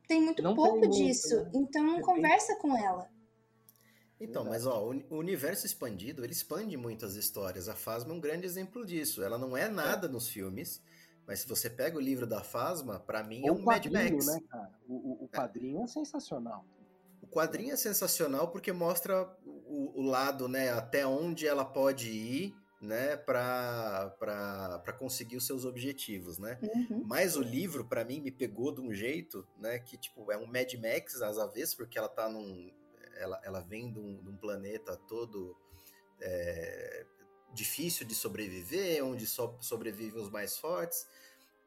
[0.07, 1.65] tem muito não pouco tem disso, muito, né?
[1.69, 2.61] então não é conversa bem...
[2.61, 3.09] com ela.
[4.19, 7.67] Então, mas ó, o universo expandido, ele expande muito as histórias.
[7.67, 9.21] A Fasma é um grande exemplo disso.
[9.21, 10.09] Ela não é nada é.
[10.09, 10.81] nos filmes,
[11.27, 14.27] mas se você pega o livro da Fasma, para mim é um Mad Max.
[14.27, 14.71] Né, cara?
[14.87, 15.83] O, o, o quadrinho é.
[15.83, 15.87] é.
[15.87, 16.65] sensacional.
[17.21, 22.55] O quadrinho é sensacional porque mostra o, o lado, né, até onde ela pode ir,
[22.79, 26.59] né, para conseguir os seus objetivos, né?
[26.61, 27.03] Uhum.
[27.05, 30.45] Mas o livro para mim me pegou de um jeito, né, que tipo é um
[30.45, 32.71] Mad Max às avessas, porque ela tá num
[33.15, 35.55] ela, ela vem de um, de um planeta todo
[36.21, 37.05] é,
[37.53, 41.07] difícil de sobreviver, onde só sobrevivem os mais fortes.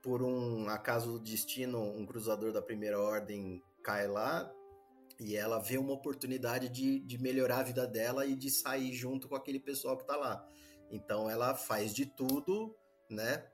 [0.03, 4.53] Por um acaso do destino, um cruzador da primeira ordem cai lá
[5.19, 9.29] e ela vê uma oportunidade de, de melhorar a vida dela e de sair junto
[9.29, 10.47] com aquele pessoal que tá lá.
[10.91, 12.75] Então ela faz de tudo,
[13.11, 13.45] né?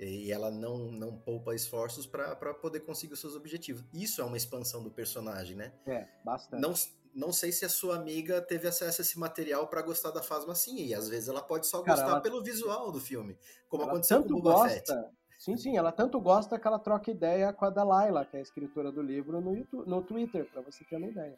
[0.00, 3.84] E ela não, não poupa esforços para poder conseguir os seus objetivos.
[3.92, 5.72] Isso é uma expansão do personagem, né?
[5.86, 6.60] É, bastante.
[6.60, 6.74] Não,
[7.14, 10.52] não sei se a sua amiga teve acesso a esse material para gostar da Fasma
[10.52, 10.86] assim.
[10.86, 12.20] E às vezes ela pode só Cara, gostar ela...
[12.20, 13.36] pelo visual do filme,
[13.68, 14.68] como ela aconteceu com o Boba gosta...
[14.70, 14.92] Fett.
[15.38, 18.42] Sim, sim, ela tanto gosta que ela troca ideia com a Dalaila, que é a
[18.42, 21.36] escritora do livro, no, YouTube, no Twitter, para você ter uma ideia.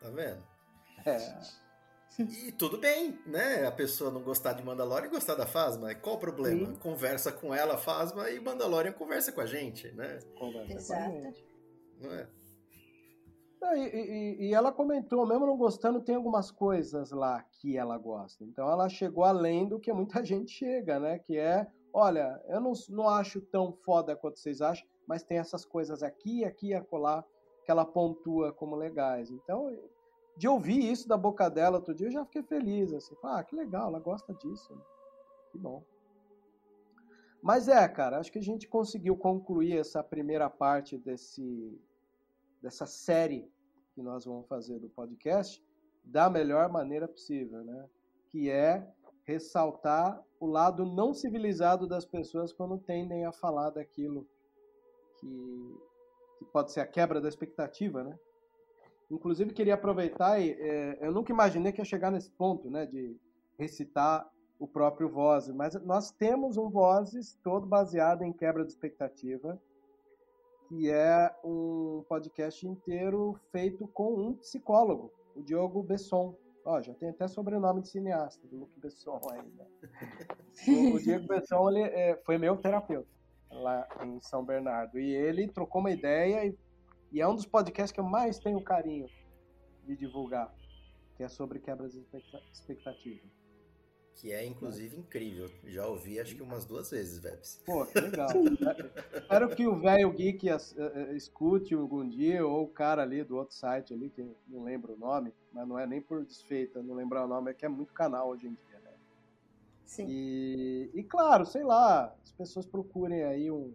[0.00, 0.40] Tá vendo?
[1.04, 1.40] É.
[2.20, 3.66] E tudo bem, né?
[3.66, 5.92] A pessoa não gostar de Mandalorian e gostar da Fasma.
[5.96, 6.66] Qual o problema?
[6.66, 6.76] Sim.
[6.76, 10.20] Conversa com ela, Fasma, e Mandalorian conversa com a gente, né?
[10.38, 11.10] Conversa Exato.
[11.10, 11.44] com a gente.
[12.00, 12.28] Não é?
[13.74, 18.44] E, e, e, ela comentou, mesmo não gostando, tem algumas coisas lá que ela gosta.
[18.44, 21.18] Então ela chegou além do que muita gente chega, né?
[21.18, 25.64] Que é, olha, eu não, não acho tão foda quanto vocês acham, mas tem essas
[25.64, 27.24] coisas aqui, aqui e acolá
[27.64, 29.30] que ela pontua como legais.
[29.30, 29.70] Então,
[30.36, 33.54] de ouvir isso da boca dela outro dia, eu já fiquei feliz, assim, ah, que
[33.54, 34.76] legal, ela gosta disso.
[35.50, 35.84] Que bom.
[37.42, 41.78] Mas é, cara, acho que a gente conseguiu concluir essa primeira parte desse
[42.62, 43.50] dessa série
[43.94, 45.62] que nós vamos fazer do podcast
[46.04, 47.88] da melhor maneira possível, né?
[48.30, 48.86] Que é
[49.24, 54.26] ressaltar o lado não civilizado das pessoas quando tendem a falar daquilo
[55.18, 55.78] que,
[56.38, 58.18] que pode ser a quebra da expectativa, né?
[59.10, 62.86] Inclusive queria aproveitar e é, eu nunca imaginei que ia chegar nesse ponto, né?
[62.86, 63.16] De
[63.58, 65.54] recitar o próprio Vozes.
[65.54, 69.60] Mas nós temos um Vozes todo baseado em quebra de expectativa,
[70.72, 76.34] que é um podcast inteiro feito com um psicólogo, o Diogo Besson.
[76.64, 79.68] Ó, já tem até sobrenome de cineasta, do Luke Besson ainda.
[80.66, 83.06] o, o Diego Besson ele, é, foi meu terapeuta
[83.50, 84.98] lá em São Bernardo.
[84.98, 86.56] E ele trocou uma ideia e,
[87.12, 89.06] e é um dos podcasts que eu mais tenho carinho
[89.84, 90.54] de divulgar,
[91.18, 92.02] que é sobre quebras de
[92.50, 93.28] expectativa.
[94.14, 95.50] Que é, inclusive, incrível.
[95.64, 97.60] Já ouvi, acho que umas duas vezes, Vebs.
[97.64, 98.28] Pô, que legal.
[99.14, 103.36] Espero que o velho geek eh, eh, escute algum dia, ou o cara ali do
[103.36, 106.94] outro site ali, que não lembro o nome, mas não é nem por desfeita, não
[106.94, 108.90] lembrar o nome, é que é muito canal hoje em dia, né?
[109.84, 110.06] Sim.
[110.08, 113.74] E, e claro, sei lá, as pessoas procurem aí um,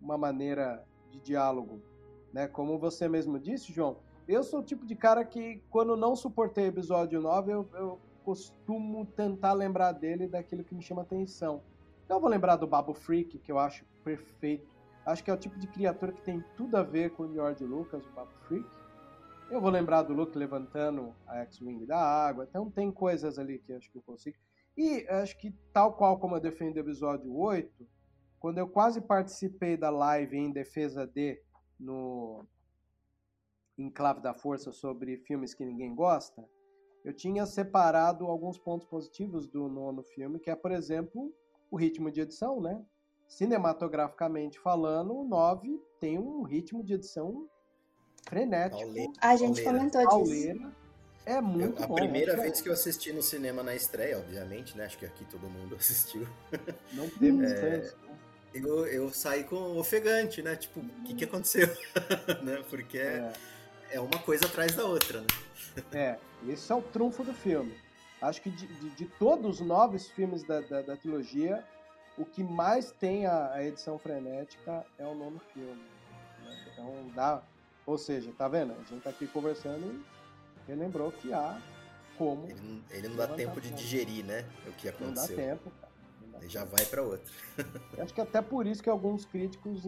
[0.00, 1.82] uma maneira de diálogo,
[2.32, 2.48] né?
[2.48, 6.66] Como você mesmo disse, João, eu sou o tipo de cara que, quando não suportei
[6.66, 11.62] episódio 9, eu, eu costumo tentar lembrar dele daquilo que me chama atenção.
[12.04, 14.66] Então eu vou lembrar do Babu Freak, que eu acho perfeito.
[15.04, 17.64] Acho que é o tipo de criatura que tem tudo a ver com o George
[17.64, 18.68] Lucas, o Babu Freak.
[19.50, 22.46] Eu vou lembrar do Luke levantando a X-Wing da água.
[22.48, 24.36] Então tem coisas ali que acho que eu consigo.
[24.76, 27.86] E acho que tal qual como eu defendo o episódio 8,
[28.38, 31.40] quando eu quase participei da live em defesa de
[31.78, 32.46] no
[33.76, 36.42] Enclave da Força sobre filmes que ninguém gosta,
[37.04, 41.32] eu tinha separado alguns pontos positivos do nono filme, que é, por exemplo,
[41.70, 42.80] o ritmo de edição, né?
[43.28, 47.48] Cinematograficamente falando, o 9 tem um ritmo de edição
[48.28, 48.82] frenético.
[48.82, 49.12] Pauleira.
[49.20, 50.54] A gente comentou Pauleira.
[50.54, 50.72] disso.
[51.24, 51.94] É muito eu, a bom.
[51.94, 54.84] A primeira vez que eu assisti no cinema na estreia, obviamente, né?
[54.84, 56.26] Acho que aqui todo mundo assistiu.
[56.92, 57.92] Não teve é,
[58.54, 60.56] eu, eu saí com ofegante, né?
[60.56, 61.68] Tipo, o que, que aconteceu?
[62.42, 62.62] né?
[62.68, 63.32] Porque é.
[63.90, 65.26] é uma coisa atrás da outra, né?
[65.92, 66.18] É,
[66.48, 67.74] esse é o trunfo do filme.
[68.20, 71.64] Acho que de, de, de todos os nove filmes da, da, da, trilogia,
[72.16, 75.82] o que mais tem a, a, edição frenética é o nono filme.
[76.44, 76.66] Né?
[76.72, 77.42] Então dá.
[77.84, 78.72] Ou seja, tá vendo?
[78.74, 80.04] A gente tá aqui conversando
[80.68, 81.60] e lembrou que há
[82.16, 82.46] como.
[82.48, 84.44] Ele não, ele não dá tempo de digerir, né?
[84.68, 85.36] O que aconteceu.
[85.36, 86.48] Não dá tempo, cara.
[86.48, 87.32] Já vai para outro.
[87.98, 89.82] Acho que até por isso que alguns críticos,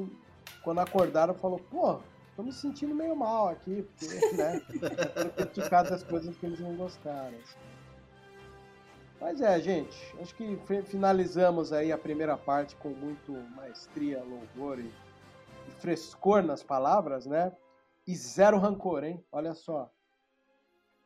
[0.62, 2.00] quando acordaram, falou, pô,
[2.36, 4.06] tô me sentindo meio mal aqui, porque,
[4.36, 4.60] né?
[5.36, 7.36] criticado as coisas que eles não gostaram.
[7.38, 7.58] Assim.
[9.20, 14.92] Mas é, gente, acho que finalizamos aí a primeira parte com muito maestria, louvor e,
[15.68, 17.56] e frescor nas palavras, né?
[18.06, 19.24] E zero rancor, hein?
[19.32, 19.90] Olha só.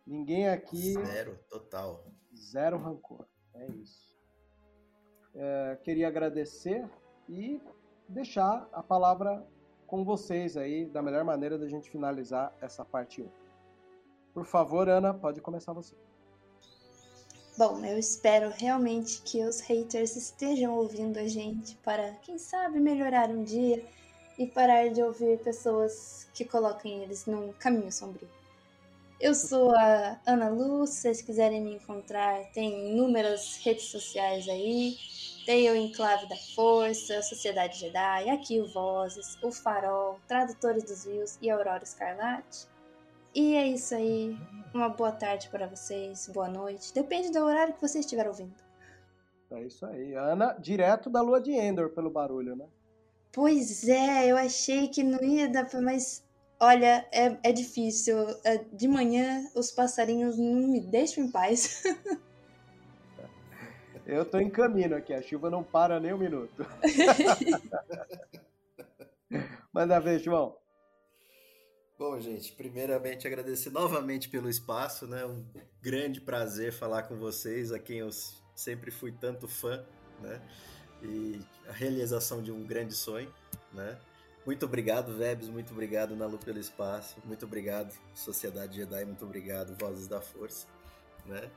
[0.04, 0.94] Ninguém aqui.
[0.94, 2.04] Zero, total.
[2.34, 3.26] Zero rancor.
[3.54, 4.16] É isso.
[5.34, 6.88] É, queria agradecer
[7.28, 7.62] e
[8.08, 9.46] deixar a palavra
[9.88, 13.28] com vocês aí, da melhor maneira da gente finalizar essa parte 1.
[14.34, 15.96] Por favor, Ana, pode começar você.
[17.56, 23.30] Bom, eu espero realmente que os haters estejam ouvindo a gente para, quem sabe, melhorar
[23.30, 23.84] um dia
[24.38, 28.28] e parar de ouvir pessoas que coloquem eles num caminho sombrio.
[29.20, 34.96] Eu sou a Ana Lu, se vocês quiserem me encontrar, tem inúmeras redes sociais aí.
[35.44, 41.36] Tem o Enclave da Força, Sociedade Jedi, aqui o Vozes, o Farol, Tradutores dos Rios
[41.42, 42.68] e Aurora Escarlate.
[43.34, 44.38] E é isso aí.
[44.72, 46.94] Uma boa tarde para vocês, boa noite.
[46.94, 48.54] Depende do horário que você estiver ouvindo.
[49.50, 50.14] É isso aí.
[50.14, 52.66] Ana, direto da lua de Endor, pelo barulho, né?
[53.32, 56.22] Pois é, eu achei que não ia dar pra, mas
[56.60, 58.16] Olha, é, é difícil.
[58.44, 61.84] É, de manhã os passarinhos não me deixam em paz.
[64.04, 66.66] Eu tô em caminho aqui, a chuva não para nem um minuto.
[69.70, 70.56] Manda ver, João.
[71.98, 75.26] Bom, gente, primeiramente agradecer novamente pelo espaço, né?
[75.26, 75.44] Um
[75.82, 78.08] grande prazer falar com vocês, a quem eu
[78.54, 79.84] sempre fui tanto fã,
[80.22, 80.40] né?
[81.02, 81.38] E
[81.68, 83.30] a realização de um grande sonho,
[83.74, 83.98] né?
[84.46, 87.16] Muito obrigado, Vebs, muito obrigado, Nalu, pelo espaço.
[87.24, 90.66] Muito obrigado, Sociedade Jedi, muito obrigado, Vozes da Força.
[91.26, 91.50] Né?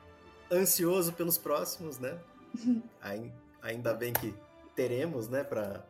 [0.50, 2.18] Ansioso pelos próximos, né?
[3.62, 4.34] Ainda bem que
[4.74, 5.84] teremos, né, para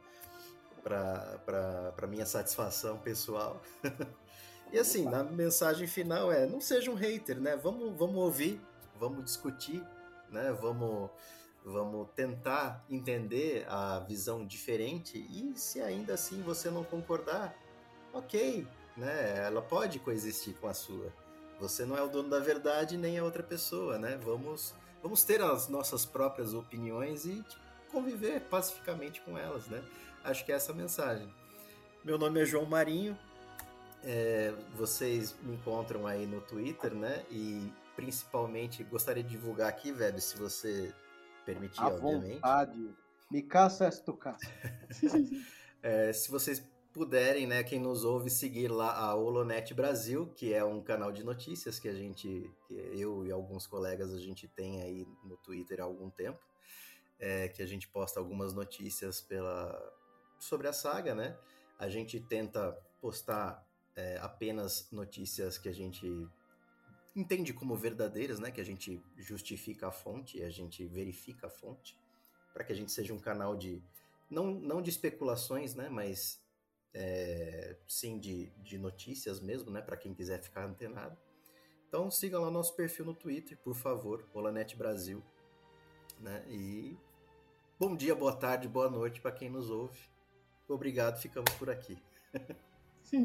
[0.82, 3.62] para minha satisfação pessoal.
[4.72, 7.56] e assim, na mensagem final é, não seja um hater, né?
[7.56, 8.60] Vamos, vamos ouvir,
[8.98, 9.82] vamos discutir,
[10.28, 10.52] né?
[10.60, 11.08] Vamos
[11.64, 17.54] vamos tentar entender a visão diferente e se ainda assim você não concordar,
[18.12, 19.44] ok, né?
[19.46, 21.12] Ela pode coexistir com a sua.
[21.60, 24.18] Você não é o dono da verdade nem a outra pessoa, né?
[24.24, 27.44] Vamos vamos ter as nossas próprias opiniões e
[27.90, 29.82] conviver pacificamente com elas, né?
[30.24, 31.32] Acho que é essa a mensagem.
[32.04, 33.16] Meu nome é João Marinho.
[34.04, 37.24] É, vocês me encontram aí no Twitter, né?
[37.30, 40.92] E principalmente gostaria de divulgar aqui, Web, se você
[41.44, 42.34] permitir, À obviamente.
[42.34, 42.94] vontade.
[43.30, 44.46] Me caça és tu caça.
[45.84, 46.62] É, se vocês
[46.92, 51.24] puderem, né, quem nos ouve, seguir lá a Holonet Brasil, que é um canal de
[51.24, 55.80] notícias que a gente, que eu e alguns colegas a gente tem aí no Twitter
[55.80, 56.38] há algum tempo,
[57.18, 59.76] é, que a gente posta algumas notícias pela
[60.38, 61.36] sobre a saga, né?
[61.78, 63.66] A gente tenta postar
[63.96, 66.06] é, apenas notícias que a gente
[67.14, 68.50] entende como verdadeiras, né?
[68.50, 71.98] Que a gente justifica a fonte, a gente verifica a fonte,
[72.52, 73.82] para que a gente seja um canal de
[74.30, 75.88] não, não de especulações, né?
[75.88, 76.42] Mas
[76.94, 79.80] é, sim de, de notícias mesmo, né?
[79.80, 81.16] Para quem quiser ficar antenado.
[81.88, 85.22] Então sigam lá nosso perfil no Twitter, por favor, Olanet Brasil,
[86.18, 86.42] né?
[86.48, 86.96] E
[87.78, 90.00] bom dia, boa tarde, boa noite para quem nos ouve.
[90.66, 91.98] Obrigado, ficamos por aqui.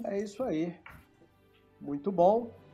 [0.03, 0.77] É isso aí.
[1.79, 2.66] Muito bom.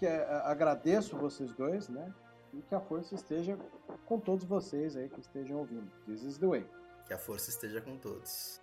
[0.00, 2.10] Que, é, agradeço vocês dois, né?
[2.54, 3.58] E que a força esteja
[4.06, 5.92] com todos vocês aí que estejam ouvindo.
[6.06, 6.66] This is the way.
[7.06, 8.62] Que a força esteja com todos.